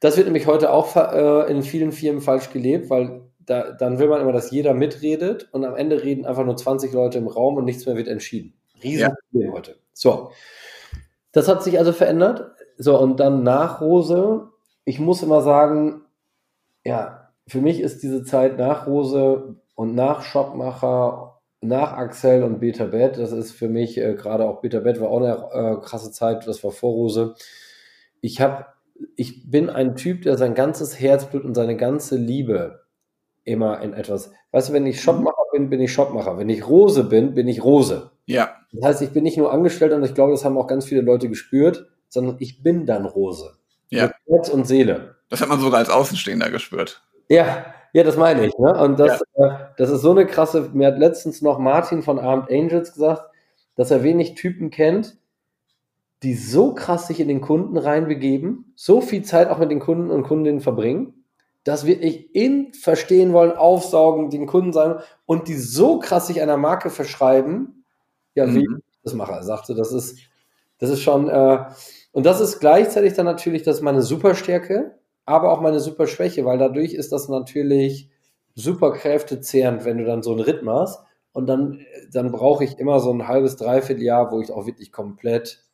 Das 0.00 0.16
wird 0.16 0.26
nämlich 0.26 0.46
heute 0.46 0.72
auch 0.72 0.94
äh, 0.96 1.50
in 1.50 1.62
vielen 1.62 1.92
Firmen 1.92 2.20
falsch 2.20 2.50
gelebt, 2.50 2.90
weil 2.90 3.22
da, 3.38 3.72
dann 3.72 3.98
will 3.98 4.08
man 4.08 4.20
immer, 4.20 4.32
dass 4.32 4.50
jeder 4.50 4.74
mitredet 4.74 5.48
und 5.52 5.64
am 5.64 5.76
Ende 5.76 6.02
reden 6.02 6.26
einfach 6.26 6.44
nur 6.44 6.56
20 6.56 6.92
Leute 6.92 7.18
im 7.18 7.28
Raum 7.28 7.56
und 7.56 7.64
nichts 7.64 7.86
mehr 7.86 7.96
wird 7.96 8.08
entschieden. 8.08 8.54
Riesenproblem 8.82 9.48
ja. 9.48 9.52
heute. 9.52 9.76
So. 9.92 10.32
Das 11.32 11.48
hat 11.48 11.64
sich 11.64 11.78
also 11.78 11.92
verändert. 11.92 12.53
So, 12.76 12.98
und 12.98 13.20
dann 13.20 13.42
nach 13.42 13.80
Rose, 13.80 14.48
ich 14.84 14.98
muss 14.98 15.22
immer 15.22 15.42
sagen, 15.42 16.02
ja, 16.84 17.30
für 17.46 17.60
mich 17.60 17.80
ist 17.80 18.02
diese 18.02 18.24
Zeit 18.24 18.58
nach 18.58 18.86
Rose 18.86 19.56
und 19.74 19.94
nach 19.94 20.22
Shopmacher, 20.22 21.40
nach 21.60 21.92
Axel 21.92 22.42
und 22.42 22.60
Beta 22.60 22.86
Bed, 22.86 23.18
das 23.18 23.32
ist 23.32 23.52
für 23.52 23.68
mich, 23.68 23.98
äh, 23.98 24.14
gerade 24.14 24.44
auch 24.44 24.60
Beta 24.60 24.80
Bed 24.80 25.00
war 25.00 25.08
auch 25.08 25.20
eine 25.20 25.76
äh, 25.76 25.80
krasse 25.80 26.10
Zeit, 26.10 26.46
das 26.46 26.62
war 26.62 26.70
vor 26.70 26.92
Rose. 26.92 27.34
Ich 28.20 28.40
habe, 28.40 28.66
ich 29.16 29.50
bin 29.50 29.70
ein 29.70 29.96
Typ, 29.96 30.22
der 30.22 30.36
sein 30.36 30.54
ganzes 30.54 31.00
Herzblut 31.00 31.44
und 31.44 31.54
seine 31.54 31.76
ganze 31.76 32.16
Liebe 32.16 32.84
immer 33.44 33.80
in 33.82 33.92
etwas. 33.92 34.32
Weißt 34.52 34.68
du, 34.70 34.72
wenn 34.72 34.86
ich 34.86 35.00
Shopmacher 35.00 35.44
bin, 35.52 35.70
bin 35.70 35.80
ich 35.80 35.92
Shopmacher. 35.92 36.38
Wenn 36.38 36.48
ich 36.48 36.66
Rose 36.66 37.04
bin, 37.04 37.34
bin 37.34 37.48
ich 37.48 37.62
Rose. 37.62 38.10
Ja. 38.26 38.54
Das 38.72 38.84
heißt, 38.84 39.02
ich 39.02 39.10
bin 39.10 39.22
nicht 39.22 39.36
nur 39.36 39.52
Angestellter 39.52 39.96
und 39.96 40.04
ich 40.04 40.14
glaube, 40.14 40.32
das 40.32 40.44
haben 40.44 40.56
auch 40.56 40.66
ganz 40.66 40.86
viele 40.86 41.02
Leute 41.02 41.28
gespürt, 41.28 41.86
sondern 42.08 42.36
ich 42.40 42.62
bin 42.62 42.86
dann 42.86 43.06
Rose. 43.06 43.54
Ja. 43.90 44.06
Mit 44.06 44.14
Herz 44.26 44.48
und 44.48 44.66
Seele. 44.66 45.16
Das 45.28 45.40
hat 45.40 45.48
man 45.48 45.60
sogar 45.60 45.80
als 45.80 45.90
Außenstehender 45.90 46.50
gespürt. 46.50 47.02
Ja, 47.28 47.66
ja, 47.92 48.02
das 48.02 48.16
meine 48.16 48.46
ich. 48.46 48.56
Ne? 48.58 48.72
Und 48.82 48.98
das, 48.98 49.22
ja. 49.36 49.46
äh, 49.46 49.58
das 49.76 49.90
ist 49.90 50.02
so 50.02 50.10
eine 50.10 50.26
krasse. 50.26 50.70
Mir 50.72 50.88
hat 50.88 50.98
letztens 50.98 51.42
noch 51.42 51.58
Martin 51.58 52.02
von 52.02 52.18
Armed 52.18 52.50
Angels 52.50 52.92
gesagt, 52.92 53.30
dass 53.76 53.90
er 53.90 54.02
wenig 54.02 54.34
Typen 54.34 54.70
kennt, 54.70 55.16
die 56.22 56.34
so 56.34 56.74
krass 56.74 57.06
sich 57.06 57.20
in 57.20 57.28
den 57.28 57.40
Kunden 57.40 57.76
reinbegeben, 57.76 58.72
so 58.76 59.00
viel 59.00 59.22
Zeit 59.22 59.48
auch 59.48 59.58
mit 59.58 59.70
den 59.70 59.80
Kunden 59.80 60.10
und 60.10 60.22
Kundinnen 60.22 60.60
verbringen 60.60 61.24
das 61.64 61.86
wirklich 61.86 62.34
in 62.34 62.74
verstehen 62.74 63.32
wollen, 63.32 63.52
aufsaugen, 63.52 64.30
den 64.30 64.46
Kunden 64.46 64.72
sagen 64.72 65.02
und 65.24 65.48
die 65.48 65.56
so 65.56 65.98
krass 65.98 66.26
sich 66.26 66.40
einer 66.40 66.58
Marke 66.58 66.90
verschreiben, 66.90 67.84
ja, 68.34 68.46
wie 68.46 68.68
mhm. 68.68 68.82
ich 68.86 69.00
das 69.02 69.14
mache. 69.14 69.32
Er 69.32 69.42
sagte, 69.42 69.74
das 69.74 69.92
ist, 69.92 70.18
das 70.78 70.90
ist 70.90 71.02
schon, 71.02 71.28
äh, 71.28 71.64
und 72.12 72.26
das 72.26 72.40
ist 72.40 72.60
gleichzeitig 72.60 73.14
dann 73.14 73.26
natürlich, 73.26 73.62
das 73.62 73.76
ist 73.76 73.82
meine 73.82 74.02
Superstärke, 74.02 74.98
aber 75.24 75.52
auch 75.52 75.60
meine 75.60 75.80
Superschwäche, 75.80 76.44
weil 76.44 76.58
dadurch 76.58 76.94
ist 76.94 77.12
das 77.12 77.28
natürlich 77.28 78.10
super 78.54 78.92
kräftezehrend, 78.92 79.84
wenn 79.84 79.98
du 79.98 80.04
dann 80.04 80.22
so 80.22 80.32
einen 80.32 80.40
Ritt 80.40 80.62
machst. 80.62 81.00
Und 81.32 81.48
dann, 81.48 81.84
dann 82.12 82.30
brauche 82.30 82.62
ich 82.62 82.78
immer 82.78 83.00
so 83.00 83.12
ein 83.12 83.26
halbes, 83.26 83.56
dreiviertel 83.56 84.04
Jahr, 84.04 84.30
wo 84.30 84.40
ich 84.40 84.52
auch 84.52 84.66
wirklich 84.66 84.92
komplett, 84.92 85.64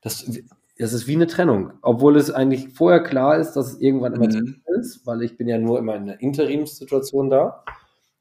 das, 0.00 0.28
das 0.76 0.92
ist 0.92 1.06
wie 1.06 1.14
eine 1.14 1.28
Trennung, 1.28 1.72
obwohl 1.82 2.16
es 2.16 2.32
eigentlich 2.32 2.70
vorher 2.70 3.00
klar 3.00 3.38
ist, 3.38 3.52
dass 3.52 3.74
es 3.74 3.80
irgendwann 3.80 4.14
immer 4.14 4.26
mhm. 4.26 4.60
ist, 4.80 5.06
weil 5.06 5.22
ich 5.22 5.36
bin 5.36 5.46
ja 5.46 5.58
nur 5.58 5.78
immer 5.78 5.94
in 5.94 6.02
einer 6.02 6.20
Interimssituation 6.20 7.30
da, 7.30 7.64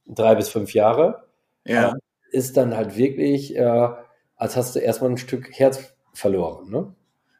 drei 0.05 0.35
bis 0.35 0.49
fünf 0.49 0.73
Jahre. 0.75 1.23
Ja. 1.65 1.95
Ist 2.31 2.57
dann 2.57 2.77
halt 2.77 2.95
wirklich, 2.95 3.55
äh, 3.55 3.89
als 4.35 4.55
hast 4.55 4.75
du 4.75 4.79
erstmal 4.79 5.09
ein 5.09 5.17
Stück 5.17 5.49
Herz 5.51 5.95
verloren, 6.13 6.69
ne? 6.69 6.93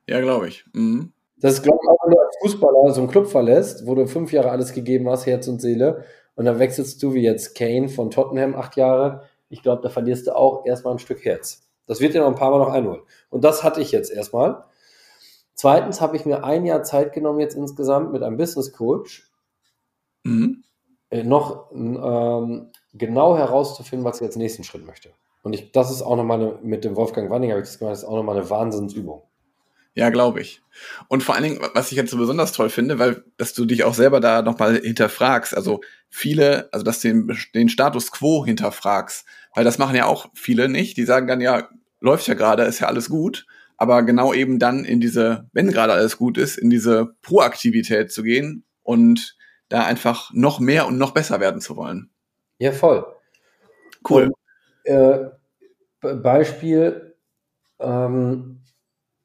Ja, 0.07 0.21
glaube 0.21 0.47
ich. 0.47 0.65
Mhm. 0.73 1.13
Das 1.37 1.53
ist, 1.53 1.63
glaube 1.63 1.79
ich, 1.81 1.89
auch, 1.89 1.97
wenn 2.03 2.13
du 2.13 2.19
als 2.19 2.37
Fußballer 2.41 2.93
so 2.93 3.01
einen 3.01 3.09
Club 3.09 3.27
verlässt, 3.27 3.85
wo 3.85 3.95
du 3.95 4.07
fünf 4.07 4.33
Jahre 4.33 4.51
alles 4.51 4.73
gegeben 4.73 5.09
hast, 5.09 5.25
Herz 5.25 5.47
und 5.47 5.61
Seele, 5.61 6.03
und 6.35 6.45
dann 6.45 6.59
wechselst 6.59 7.01
du 7.03 7.13
wie 7.13 7.21
jetzt 7.21 7.55
Kane 7.55 7.89
von 7.89 8.11
Tottenham 8.11 8.55
acht 8.55 8.77
Jahre. 8.77 9.23
Ich 9.49 9.61
glaube, 9.61 9.81
da 9.81 9.89
verlierst 9.89 10.27
du 10.27 10.35
auch 10.35 10.65
erstmal 10.65 10.93
ein 10.93 10.99
Stück 10.99 11.25
Herz. 11.25 11.67
Das 11.85 11.99
wird 11.99 12.13
dir 12.13 12.21
noch 12.21 12.27
ein 12.27 12.35
paar 12.35 12.51
Mal 12.51 12.59
noch 12.59 12.71
einholen. 12.71 13.01
Und 13.29 13.43
das 13.43 13.63
hatte 13.63 13.81
ich 13.81 13.91
jetzt 13.91 14.11
erstmal. 14.11 14.63
Zweitens 15.53 15.99
habe 15.99 16.15
ich 16.15 16.25
mir 16.25 16.43
ein 16.43 16.65
Jahr 16.65 16.83
Zeit 16.83 17.11
genommen 17.11 17.39
jetzt 17.39 17.55
insgesamt 17.55 18.13
mit 18.13 18.23
einem 18.23 18.37
Business 18.37 18.71
Coach, 18.71 19.29
mhm. 20.23 20.63
äh, 21.09 21.23
noch 21.23 21.71
ähm, 21.73 22.71
genau 22.93 23.35
herauszufinden, 23.35 24.05
was 24.05 24.21
ich 24.21 24.27
als 24.27 24.37
nächsten 24.37 24.63
Schritt 24.63 24.85
möchte. 24.85 25.09
Und 25.41 25.53
ich, 25.53 25.71
das 25.71 25.91
ist 25.91 26.01
auch 26.01 26.15
nochmal 26.15 26.39
eine, 26.39 26.59
mit 26.61 26.83
dem 26.83 26.95
Wolfgang 26.95 27.29
Wanning 27.29 27.51
habe 27.51 27.61
ich 27.61 27.67
das 27.67 27.79
gemacht, 27.79 27.93
das 27.93 27.99
ist 27.99 28.05
auch 28.05 28.15
nochmal 28.15 28.37
eine 28.37 28.49
Wahnsinnsübung. 28.49 29.23
Ja, 29.95 30.09
glaube 30.09 30.41
ich. 30.41 30.61
Und 31.07 31.23
vor 31.23 31.35
allen 31.35 31.43
Dingen, 31.43 31.59
was 31.73 31.91
ich 31.91 31.97
jetzt 31.97 32.11
so 32.11 32.17
besonders 32.17 32.51
toll 32.51 32.69
finde, 32.69 32.99
weil, 32.99 33.23
dass 33.37 33.53
du 33.53 33.65
dich 33.65 33.83
auch 33.83 33.93
selber 33.93 34.19
da 34.19 34.41
nochmal 34.41 34.79
hinterfragst, 34.79 35.55
also 35.55 35.81
viele, 36.09 36.69
also 36.71 36.85
dass 36.85 37.01
du 37.01 37.09
den, 37.09 37.37
den 37.53 37.69
Status 37.69 38.11
quo 38.11 38.45
hinterfragst, 38.45 39.25
weil 39.55 39.63
das 39.63 39.77
machen 39.77 39.95
ja 39.95 40.05
auch 40.05 40.27
viele 40.35 40.69
nicht, 40.69 40.95
die 40.97 41.05
sagen 41.05 41.27
dann 41.27 41.41
ja, 41.41 41.69
läuft 41.99 42.27
ja 42.27 42.33
gerade, 42.35 42.63
ist 42.63 42.79
ja 42.79 42.87
alles 42.87 43.09
gut 43.09 43.45
aber 43.79 44.03
genau 44.03 44.33
eben 44.33 44.59
dann 44.59 44.83
in 44.83 44.99
diese, 44.99 45.47
wenn 45.53 45.71
gerade 45.71 45.93
alles 45.93 46.17
gut 46.17 46.37
ist, 46.37 46.57
in 46.57 46.69
diese 46.69 47.15
Proaktivität 47.21 48.11
zu 48.11 48.23
gehen 48.23 48.65
und 48.83 49.37
da 49.69 49.85
einfach 49.85 50.31
noch 50.33 50.59
mehr 50.59 50.85
und 50.85 50.97
noch 50.97 51.11
besser 51.11 51.39
werden 51.39 51.61
zu 51.61 51.77
wollen. 51.77 52.09
Ja, 52.57 52.73
voll. 52.73 53.05
Cool. 54.07 54.23
Und, 54.23 54.33
äh, 54.89 55.29
Beispiel, 56.01 57.15
ähm, 57.79 58.61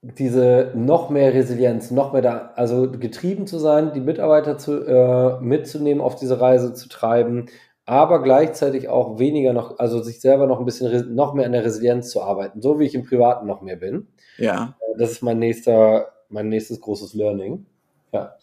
diese 0.02 0.72
noch 0.74 1.08
mehr 1.08 1.32
Resilienz, 1.32 1.90
noch 1.90 2.12
mehr 2.12 2.22
da, 2.22 2.52
also 2.56 2.90
getrieben 2.90 3.46
zu 3.46 3.58
sein, 3.58 3.92
die 3.94 4.00
Mitarbeiter 4.00 4.58
zu, 4.58 4.84
äh, 4.84 5.40
mitzunehmen, 5.40 6.02
auf 6.02 6.16
diese 6.16 6.40
Reise 6.40 6.74
zu 6.74 6.88
treiben, 6.88 7.46
aber 7.86 8.22
gleichzeitig 8.22 8.88
auch 8.88 9.18
weniger 9.18 9.52
noch, 9.52 9.78
also 9.78 10.02
sich 10.02 10.20
selber 10.20 10.46
noch 10.46 10.58
ein 10.58 10.66
bisschen 10.66 11.14
noch 11.14 11.34
mehr 11.34 11.46
an 11.46 11.52
der 11.52 11.64
Resilienz 11.64 12.10
zu 12.10 12.22
arbeiten, 12.22 12.60
so 12.60 12.78
wie 12.78 12.84
ich 12.84 12.94
im 12.94 13.04
Privaten 13.04 13.46
noch 13.46 13.62
mehr 13.62 13.76
bin. 13.76 14.08
Ja. 14.36 14.76
Äh, 14.80 14.98
das 14.98 15.10
ist 15.10 15.22
mein 15.22 15.38
nächster, 15.38 16.12
mein 16.28 16.48
nächstes 16.48 16.80
großes 16.80 17.14
Learning. 17.14 17.66
Ja, 18.12 18.36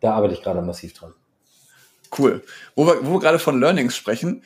da 0.00 0.12
arbeite 0.12 0.34
ich 0.34 0.42
gerade 0.42 0.60
massiv 0.60 0.92
dran. 0.92 1.14
Cool. 2.16 2.42
Wo 2.74 2.86
wir, 2.86 3.06
wo 3.06 3.14
wir 3.14 3.20
gerade 3.20 3.38
von 3.38 3.58
Learnings 3.58 3.96
sprechen, 3.96 4.42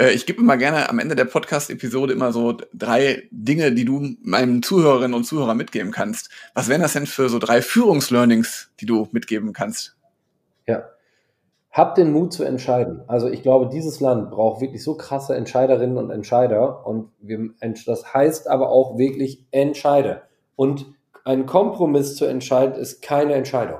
äh, 0.00 0.12
ich 0.12 0.26
gebe 0.26 0.40
immer 0.40 0.56
gerne 0.56 0.88
am 0.88 0.98
Ende 0.98 1.14
der 1.14 1.26
Podcast-Episode 1.26 2.12
immer 2.12 2.32
so 2.32 2.56
drei 2.74 3.28
Dinge, 3.30 3.72
die 3.72 3.84
du 3.84 4.16
meinen 4.22 4.62
Zuhörerinnen 4.62 5.14
und 5.14 5.24
Zuhörern 5.24 5.56
mitgeben 5.56 5.92
kannst. 5.92 6.30
Was 6.54 6.68
wären 6.68 6.80
das 6.80 6.94
denn 6.94 7.06
für 7.06 7.28
so 7.28 7.38
drei 7.38 7.62
Führungslearnings, 7.62 8.70
die 8.80 8.86
du 8.86 9.08
mitgeben 9.12 9.52
kannst? 9.52 9.96
Ja, 10.66 10.84
Habt 11.72 11.98
den 11.98 12.12
Mut 12.12 12.32
zu 12.32 12.42
entscheiden. 12.42 13.02
Also 13.06 13.28
ich 13.28 13.42
glaube, 13.42 13.68
dieses 13.68 14.00
Land 14.00 14.30
braucht 14.32 14.60
wirklich 14.60 14.82
so 14.82 14.96
krasse 14.96 15.36
Entscheiderinnen 15.36 15.98
und 15.98 16.10
Entscheider. 16.10 16.84
Und 16.84 17.10
wir, 17.20 17.50
das 17.86 18.12
heißt 18.12 18.48
aber 18.48 18.70
auch 18.70 18.98
wirklich 18.98 19.46
Entscheide. 19.52 20.22
Und 20.56 20.86
ein 21.24 21.46
Kompromiss 21.46 22.16
zu 22.16 22.24
entscheiden 22.24 22.74
ist 22.74 23.02
keine 23.02 23.34
Entscheidung. 23.34 23.78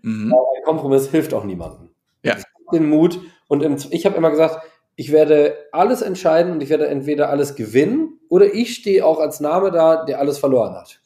Mhm. 0.00 0.34
Ein 0.34 0.64
Kompromiss 0.64 1.10
hilft 1.10 1.32
auch 1.32 1.44
niemandem. 1.44 1.90
Ja. 2.24 2.36
Den 2.72 2.88
Mut. 2.88 3.20
Und 3.46 3.62
im, 3.62 3.76
ich 3.90 4.04
habe 4.04 4.16
immer 4.16 4.30
gesagt, 4.30 4.66
ich 4.96 5.12
werde 5.12 5.56
alles 5.72 6.02
entscheiden 6.02 6.52
und 6.52 6.62
ich 6.62 6.68
werde 6.68 6.86
entweder 6.88 7.30
alles 7.30 7.54
gewinnen 7.54 8.20
oder 8.28 8.52
ich 8.52 8.74
stehe 8.74 9.04
auch 9.04 9.18
als 9.18 9.40
Name 9.40 9.70
da, 9.70 10.04
der 10.04 10.18
alles 10.18 10.38
verloren 10.38 10.74
hat. 10.74 11.00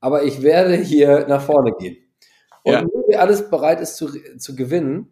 Aber 0.00 0.24
ich 0.24 0.42
werde 0.42 0.74
hier 0.74 1.26
nach 1.28 1.42
vorne 1.42 1.72
gehen. 1.78 1.96
Und 2.62 2.72
ja. 2.72 2.86
wer 3.08 3.20
alles 3.20 3.50
bereit 3.50 3.80
ist 3.80 3.96
zu, 3.96 4.08
zu 4.38 4.54
gewinnen, 4.56 5.08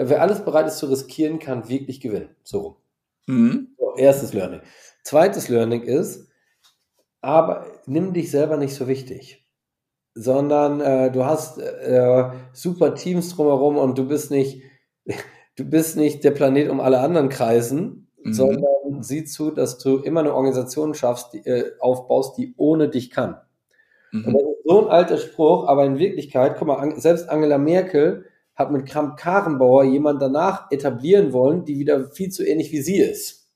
Wer 0.00 0.22
alles 0.22 0.44
bereit 0.44 0.68
ist 0.68 0.78
zu 0.78 0.86
riskieren, 0.86 1.40
kann 1.40 1.68
wirklich 1.68 2.00
gewinnen. 2.00 2.28
So 2.44 2.60
rum. 2.60 2.76
Mhm. 3.26 3.74
So, 3.78 3.96
erstes 3.96 4.32
Learning. 4.32 4.60
Zweites 5.02 5.48
Learning 5.48 5.82
ist, 5.82 6.28
aber 7.20 7.66
nimm 7.86 8.12
dich 8.12 8.30
selber 8.30 8.56
nicht 8.56 8.74
so 8.74 8.86
wichtig. 8.86 9.44
Sondern 10.14 10.80
äh, 10.80 11.10
du 11.10 11.24
hast 11.24 11.58
äh, 11.58 12.30
super 12.52 12.94
Teams 12.94 13.34
drumherum 13.34 13.76
und 13.76 13.98
du 13.98 14.06
bist 14.06 14.30
nicht, 14.30 14.62
du 15.58 15.64
bist 15.64 15.96
nicht 15.96 16.24
der 16.24 16.30
Planet 16.30 16.70
um 16.70 16.80
alle 16.80 17.00
anderen 17.00 17.28
kreisen, 17.28 18.08
mhm. 18.22 18.32
sondern 18.32 19.02
sieh 19.02 19.24
zu, 19.24 19.50
dass 19.50 19.78
du 19.78 19.98
immer 19.98 20.20
eine 20.20 20.34
Organisation 20.34 20.94
schaffst, 20.94 21.32
die, 21.34 21.46
äh, 21.46 21.72
aufbaust, 21.80 22.38
die 22.38 22.54
ohne 22.56 22.88
dich 22.88 23.10
kann. 23.10 23.36
Mhm. 24.12 24.24
Und 24.26 24.34
das 24.34 24.42
ist 24.42 24.64
so 24.64 24.84
ein 24.84 24.90
alter 24.90 25.18
Spruch, 25.18 25.66
aber 25.66 25.84
in 25.84 25.98
Wirklichkeit, 25.98 26.56
guck 26.58 26.68
mal, 26.68 26.98
selbst 26.98 27.28
Angela 27.28 27.58
Merkel 27.58 28.24
hat 28.54 28.70
mit 28.70 28.86
Kramp-Karrenbauer 28.86 29.84
jemand 29.84 30.22
danach 30.22 30.70
etablieren 30.70 31.32
wollen, 31.32 31.64
die 31.64 31.78
wieder 31.78 32.10
viel 32.10 32.30
zu 32.30 32.44
ähnlich 32.44 32.72
wie 32.72 32.80
sie 32.80 32.98
ist. 32.98 33.48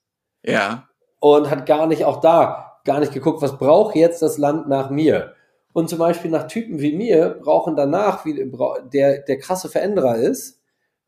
Ja. 0.45 0.89
Und 1.21 1.51
hat 1.51 1.67
gar 1.67 1.87
nicht 1.87 2.05
auch 2.05 2.21
da 2.21 2.73
gar 2.85 3.01
nicht 3.01 3.13
geguckt, 3.13 3.43
was 3.43 3.59
braucht 3.59 3.97
jetzt 3.97 4.23
das 4.23 4.39
Land 4.39 4.69
nach 4.69 4.91
mir? 4.91 5.35
Und 5.73 5.89
zum 5.89 5.99
Beispiel 5.99 6.31
nach 6.31 6.49
Typen 6.49 6.81
wie 6.81 6.95
mir 6.95 7.39
brauchen 7.43 7.77
danach, 7.77 8.25
wie 8.25 8.51
der, 8.93 9.23
der 9.23 9.39
krasse 9.39 9.69
Veränderer 9.69 10.17
ist, 10.17 10.62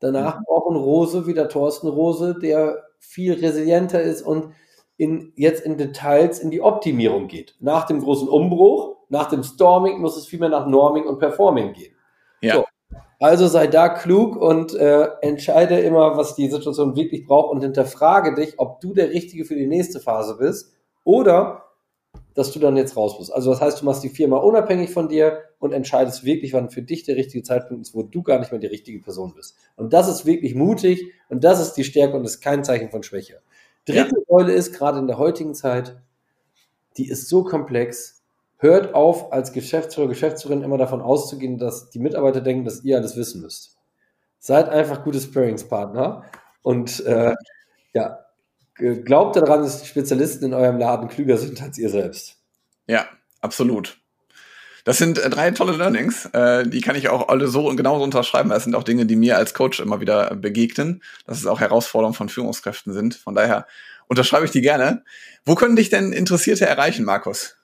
danach 0.04 0.38
mhm. 0.38 0.44
brauchen 0.46 0.76
Rose 0.76 1.26
wieder 1.26 1.48
Thorsten 1.48 1.88
Rose, 1.88 2.36
der 2.40 2.84
viel 2.98 3.34
resilienter 3.34 4.00
ist 4.00 4.22
und 4.22 4.52
in, 4.96 5.32
jetzt 5.36 5.64
in 5.64 5.76
Details 5.76 6.38
in 6.38 6.50
die 6.50 6.60
Optimierung 6.60 7.26
geht. 7.26 7.56
Nach 7.60 7.84
dem 7.84 8.00
großen 8.00 8.28
Umbruch, 8.28 8.96
nach 9.08 9.28
dem 9.28 9.42
Storming 9.42 10.00
muss 10.00 10.16
es 10.16 10.26
vielmehr 10.26 10.48
nach 10.48 10.66
Norming 10.66 11.04
und 11.04 11.18
Performing 11.18 11.72
gehen. 11.72 11.94
Ja. 12.40 12.54
So. 12.56 12.64
Also 13.20 13.46
sei 13.46 13.66
da 13.66 13.88
klug 13.88 14.36
und 14.36 14.74
äh, 14.74 15.08
entscheide 15.22 15.80
immer, 15.80 16.16
was 16.16 16.34
die 16.34 16.48
Situation 16.48 16.96
wirklich 16.96 17.26
braucht 17.26 17.52
und 17.52 17.62
hinterfrage 17.62 18.34
dich, 18.34 18.58
ob 18.58 18.80
du 18.80 18.92
der 18.92 19.10
Richtige 19.10 19.44
für 19.44 19.54
die 19.54 19.66
nächste 19.66 20.00
Phase 20.00 20.36
bist 20.36 20.74
oder 21.04 21.64
dass 22.34 22.52
du 22.52 22.58
dann 22.58 22.76
jetzt 22.76 22.96
raus 22.96 23.16
musst. 23.18 23.32
Also 23.32 23.50
das 23.50 23.60
heißt, 23.60 23.80
du 23.80 23.84
machst 23.84 24.02
die 24.02 24.08
Firma 24.08 24.38
unabhängig 24.38 24.90
von 24.90 25.08
dir 25.08 25.42
und 25.58 25.72
entscheidest 25.72 26.24
wirklich, 26.24 26.52
wann 26.52 26.68
für 26.68 26.82
dich 26.82 27.04
der 27.04 27.16
richtige 27.16 27.42
Zeitpunkt 27.42 27.86
ist, 27.86 27.94
wo 27.94 28.02
du 28.02 28.22
gar 28.22 28.38
nicht 28.40 28.50
mehr 28.50 28.60
die 28.60 28.66
richtige 28.66 29.00
Person 29.00 29.34
bist. 29.34 29.56
Und 29.76 29.92
das 29.92 30.08
ist 30.08 30.26
wirklich 30.26 30.54
mutig 30.54 31.12
und 31.28 31.44
das 31.44 31.60
ist 31.60 31.74
die 31.74 31.84
Stärke 31.84 32.16
und 32.16 32.24
ist 32.24 32.40
kein 32.40 32.64
Zeichen 32.64 32.90
von 32.90 33.02
Schwäche. 33.02 33.40
Dritte 33.86 34.16
ja. 34.16 34.24
Säule 34.28 34.52
ist 34.52 34.74
gerade 34.74 34.98
in 34.98 35.06
der 35.06 35.18
heutigen 35.18 35.54
Zeit, 35.54 35.96
die 36.96 37.08
ist 37.08 37.28
so 37.28 37.44
komplex. 37.44 38.22
Hört 38.58 38.94
auf, 38.94 39.32
als 39.32 39.52
Geschäftsführer, 39.52 40.08
Geschäftsführerin 40.08 40.62
immer 40.62 40.78
davon 40.78 41.02
auszugehen, 41.02 41.58
dass 41.58 41.90
die 41.90 41.98
Mitarbeiter 41.98 42.40
denken, 42.40 42.64
dass 42.64 42.82
ihr 42.82 42.96
alles 42.96 43.16
wissen 43.16 43.42
müsst. 43.42 43.76
Seid 44.38 44.68
einfach 44.68 45.04
gute 45.04 45.20
Sparringspartner 45.20 46.24
und 46.62 47.04
äh, 47.04 47.34
ja, 47.92 48.23
glaubt 48.74 49.36
daran, 49.36 49.62
dass 49.62 49.82
die 49.82 49.88
Spezialisten 49.88 50.46
in 50.46 50.54
eurem 50.54 50.78
Laden 50.78 51.08
klüger 51.08 51.36
sind 51.36 51.62
als 51.62 51.78
ihr 51.78 51.90
selbst. 51.90 52.36
Ja, 52.86 53.06
absolut. 53.40 53.98
Das 54.84 54.98
sind 54.98 55.18
äh, 55.18 55.30
drei 55.30 55.50
tolle 55.50 55.76
Learnings, 55.76 56.26
äh, 56.32 56.68
die 56.68 56.82
kann 56.82 56.94
ich 56.94 57.08
auch 57.08 57.28
alle 57.28 57.48
so 57.48 57.66
und 57.68 57.76
genauso 57.76 58.04
unterschreiben. 58.04 58.50
Das 58.50 58.64
sind 58.64 58.74
auch 58.74 58.82
Dinge, 58.82 59.06
die 59.06 59.16
mir 59.16 59.38
als 59.38 59.54
Coach 59.54 59.80
immer 59.80 60.00
wieder 60.00 60.34
begegnen, 60.36 61.02
dass 61.26 61.38
es 61.38 61.46
auch 61.46 61.60
Herausforderungen 61.60 62.14
von 62.14 62.28
Führungskräften 62.28 62.92
sind. 62.92 63.14
Von 63.14 63.34
daher 63.34 63.66
unterschreibe 64.08 64.44
ich 64.44 64.50
die 64.50 64.60
gerne. 64.60 65.02
Wo 65.46 65.54
können 65.54 65.76
dich 65.76 65.88
denn 65.88 66.12
Interessierte 66.12 66.66
erreichen, 66.66 67.04
Markus? 67.04 67.56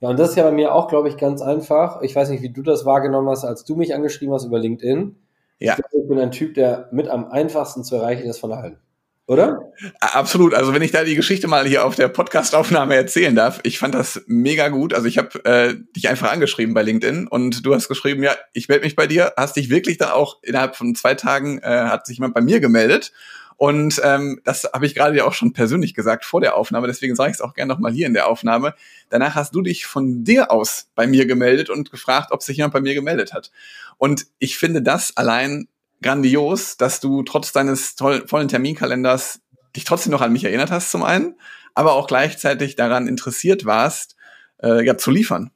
Ja, 0.00 0.08
und 0.08 0.18
das 0.18 0.30
ist 0.30 0.36
ja 0.36 0.44
bei 0.44 0.52
mir 0.52 0.74
auch, 0.74 0.88
glaube 0.88 1.08
ich, 1.08 1.18
ganz 1.18 1.42
einfach. 1.42 2.00
Ich 2.02 2.16
weiß 2.16 2.30
nicht, 2.30 2.42
wie 2.42 2.50
du 2.50 2.62
das 2.62 2.84
wahrgenommen 2.84 3.28
hast, 3.28 3.44
als 3.44 3.64
du 3.64 3.76
mich 3.76 3.94
angeschrieben 3.94 4.34
hast 4.34 4.44
über 4.44 4.58
LinkedIn. 4.58 5.16
Ja. 5.58 5.72
Ich, 5.72 5.76
glaube, 5.76 6.02
ich 6.02 6.08
bin 6.08 6.18
ein 6.18 6.30
Typ, 6.30 6.54
der 6.54 6.88
mit 6.92 7.08
am 7.08 7.26
einfachsten 7.26 7.84
zu 7.84 7.96
erreichen 7.96 8.28
ist 8.28 8.38
von 8.38 8.52
allen. 8.52 8.78
Oder? 9.26 9.72
Absolut. 10.00 10.52
Also 10.52 10.74
wenn 10.74 10.82
ich 10.82 10.90
da 10.90 11.02
die 11.02 11.14
Geschichte 11.14 11.48
mal 11.48 11.66
hier 11.66 11.86
auf 11.86 11.94
der 11.94 12.08
Podcastaufnahme 12.08 12.94
erzählen 12.94 13.34
darf, 13.34 13.58
ich 13.62 13.78
fand 13.78 13.94
das 13.94 14.22
mega 14.26 14.68
gut. 14.68 14.92
Also 14.92 15.06
ich 15.06 15.16
habe 15.16 15.42
äh, 15.46 15.74
dich 15.96 16.08
einfach 16.08 16.30
angeschrieben 16.30 16.74
bei 16.74 16.82
LinkedIn 16.82 17.28
und 17.28 17.64
du 17.64 17.74
hast 17.74 17.88
geschrieben, 17.88 18.22
ja, 18.22 18.36
ich 18.52 18.68
melde 18.68 18.84
mich 18.84 18.96
bei 18.96 19.06
dir. 19.06 19.32
Hast 19.38 19.56
dich 19.56 19.70
wirklich 19.70 19.96
dann 19.96 20.10
auch 20.10 20.42
innerhalb 20.42 20.76
von 20.76 20.94
zwei 20.94 21.14
Tagen 21.14 21.58
äh, 21.60 21.68
hat 21.68 22.06
sich 22.06 22.18
jemand 22.18 22.34
bei 22.34 22.42
mir 22.42 22.60
gemeldet. 22.60 23.12
Und 23.56 24.00
ähm, 24.04 24.40
das 24.44 24.68
habe 24.72 24.84
ich 24.84 24.94
gerade 24.94 25.16
ja 25.16 25.24
auch 25.24 25.32
schon 25.32 25.52
persönlich 25.52 25.94
gesagt 25.94 26.24
vor 26.24 26.40
der 26.40 26.56
Aufnahme, 26.56 26.86
deswegen 26.86 27.14
sage 27.14 27.30
ich 27.30 27.36
es 27.36 27.40
auch 27.40 27.54
gerne 27.54 27.72
nochmal 27.72 27.92
hier 27.92 28.06
in 28.06 28.14
der 28.14 28.26
Aufnahme. 28.26 28.74
Danach 29.10 29.36
hast 29.36 29.54
du 29.54 29.62
dich 29.62 29.86
von 29.86 30.24
dir 30.24 30.50
aus 30.50 30.88
bei 30.94 31.06
mir 31.06 31.24
gemeldet 31.24 31.70
und 31.70 31.90
gefragt, 31.90 32.32
ob 32.32 32.42
sich 32.42 32.56
jemand 32.56 32.74
bei 32.74 32.80
mir 32.80 32.94
gemeldet 32.94 33.32
hat. 33.32 33.52
Und 33.96 34.26
ich 34.38 34.58
finde 34.58 34.82
das 34.82 35.16
allein 35.16 35.68
grandios, 36.04 36.76
dass 36.76 37.00
du 37.00 37.22
trotz 37.22 37.52
deines 37.52 37.96
toll, 37.96 38.24
vollen 38.28 38.48
Terminkalenders 38.48 39.40
dich 39.74 39.84
trotzdem 39.84 40.12
noch 40.12 40.20
an 40.20 40.32
mich 40.32 40.44
erinnert 40.44 40.70
hast 40.70 40.90
zum 40.90 41.02
einen, 41.02 41.36
aber 41.74 41.94
auch 41.94 42.06
gleichzeitig 42.06 42.76
daran 42.76 43.08
interessiert 43.08 43.64
warst, 43.64 44.14
äh, 44.62 44.84
ja, 44.84 44.96
zu 44.96 45.10
liefern. 45.10 45.50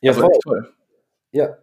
Ja, 0.00 0.12
also 0.12 0.22
voll. 0.22 0.32
toll. 0.44 0.72
Ja. 1.32 1.56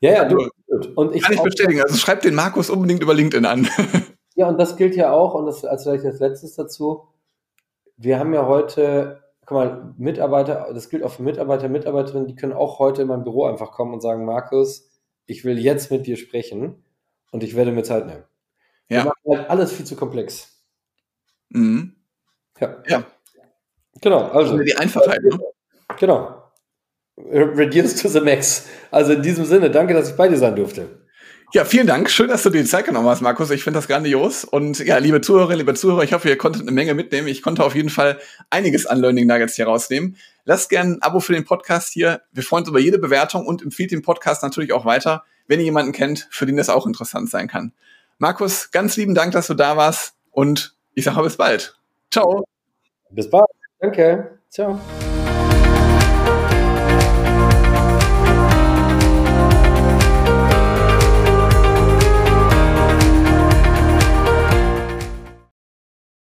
Ja, 0.00 0.12
ja, 0.12 0.24
du. 0.26 0.48
Und 0.94 1.14
ich 1.14 1.22
kann 1.22 1.34
ich 1.34 1.42
bestätigen. 1.42 1.80
Also 1.82 1.96
schreib 1.96 2.22
den 2.22 2.34
Markus 2.34 2.70
unbedingt 2.70 3.02
über 3.02 3.14
LinkedIn 3.14 3.46
an. 3.46 3.68
ja, 4.34 4.48
und 4.48 4.58
das 4.60 4.76
gilt 4.76 4.94
ja 4.94 5.10
auch, 5.10 5.34
und 5.34 5.46
das 5.46 5.64
als 5.64 5.84
vielleicht 5.84 6.04
als 6.04 6.20
letztes 6.20 6.54
dazu. 6.54 7.08
Wir 7.96 8.18
haben 8.18 8.34
ja 8.34 8.46
heute, 8.46 9.22
guck 9.46 9.56
mal, 9.56 9.94
Mitarbeiter, 9.96 10.68
das 10.74 10.90
gilt 10.90 11.02
auch 11.04 11.12
für 11.12 11.22
Mitarbeiter, 11.22 11.68
Mitarbeiterinnen, 11.68 12.26
die 12.26 12.34
können 12.36 12.52
auch 12.52 12.78
heute 12.78 13.02
in 13.02 13.08
mein 13.08 13.24
Büro 13.24 13.46
einfach 13.46 13.72
kommen 13.72 13.94
und 13.94 14.00
sagen, 14.00 14.24
Markus, 14.24 14.90
ich 15.26 15.44
will 15.44 15.58
jetzt 15.58 15.90
mit 15.90 16.06
dir 16.06 16.16
sprechen 16.16 16.84
und 17.32 17.42
ich 17.42 17.56
werde 17.56 17.72
mir 17.72 17.82
Zeit 17.82 18.06
nehmen. 18.06 18.22
Ja. 18.88 18.98
Wir 18.98 19.04
machen 19.06 19.38
halt 19.38 19.50
alles 19.50 19.72
viel 19.72 19.84
zu 19.84 19.96
komplex. 19.96 20.62
Mhm. 21.48 21.96
Ja. 22.60 22.82
ja. 22.86 23.04
Genau, 24.00 24.28
also. 24.28 24.58
Die 24.58 24.76
Einfachheit, 24.76 25.22
ne? 25.22 25.38
Genau. 25.98 26.42
Reduce 27.18 27.96
to 27.96 28.08
the 28.08 28.20
max. 28.20 28.66
Also 28.90 29.12
in 29.12 29.22
diesem 29.22 29.44
Sinne, 29.44 29.70
danke, 29.70 29.94
dass 29.94 30.10
ich 30.10 30.16
bei 30.16 30.28
dir 30.28 30.38
sein 30.38 30.56
durfte. 30.56 31.02
Ja, 31.54 31.66
vielen 31.66 31.86
Dank. 31.86 32.08
Schön, 32.08 32.28
dass 32.28 32.42
du 32.42 32.50
dir 32.50 32.62
die 32.62 32.68
Zeit 32.68 32.86
genommen 32.86 33.08
hast, 33.08 33.20
Markus. 33.20 33.50
Ich 33.50 33.62
finde 33.62 33.78
das 33.78 33.86
grandios. 33.86 34.44
Und 34.44 34.78
ja, 34.78 34.96
liebe 34.96 35.20
Zuhörerinnen, 35.20 35.58
liebe 35.58 35.74
Zuhörer, 35.74 36.02
ich 36.02 36.14
hoffe, 36.14 36.30
ihr 36.30 36.38
konntet 36.38 36.62
eine 36.62 36.70
Menge 36.70 36.94
mitnehmen. 36.94 37.28
Ich 37.28 37.42
konnte 37.42 37.62
auf 37.62 37.74
jeden 37.74 37.90
Fall 37.90 38.18
einiges 38.48 38.86
an 38.86 39.00
Learning 39.00 39.26
Nuggets 39.26 39.56
hier 39.56 39.66
rausnehmen. 39.66 40.16
Lasst 40.46 40.70
gerne 40.70 40.94
ein 40.94 41.02
Abo 41.02 41.20
für 41.20 41.34
den 41.34 41.44
Podcast 41.44 41.92
hier. 41.92 42.22
Wir 42.32 42.42
freuen 42.42 42.62
uns 42.62 42.70
über 42.70 42.80
jede 42.80 42.98
Bewertung 42.98 43.46
und 43.46 43.60
empfiehlt 43.60 43.90
den 43.90 44.00
Podcast 44.00 44.42
natürlich 44.42 44.72
auch 44.72 44.86
weiter 44.86 45.24
wenn 45.46 45.60
ihr 45.60 45.66
jemanden 45.66 45.92
kennt, 45.92 46.28
für 46.30 46.46
den 46.46 46.56
das 46.56 46.68
auch 46.68 46.86
interessant 46.86 47.30
sein 47.30 47.48
kann. 47.48 47.72
Markus, 48.18 48.70
ganz 48.70 48.96
lieben 48.96 49.14
Dank, 49.14 49.32
dass 49.32 49.46
du 49.46 49.54
da 49.54 49.76
warst 49.76 50.14
und 50.30 50.76
ich 50.94 51.04
sage 51.04 51.22
bis 51.22 51.36
bald. 51.36 51.78
Ciao. 52.10 52.44
Bis 53.10 53.28
bald. 53.28 53.46
Danke. 53.80 54.38
Ciao. 54.48 54.78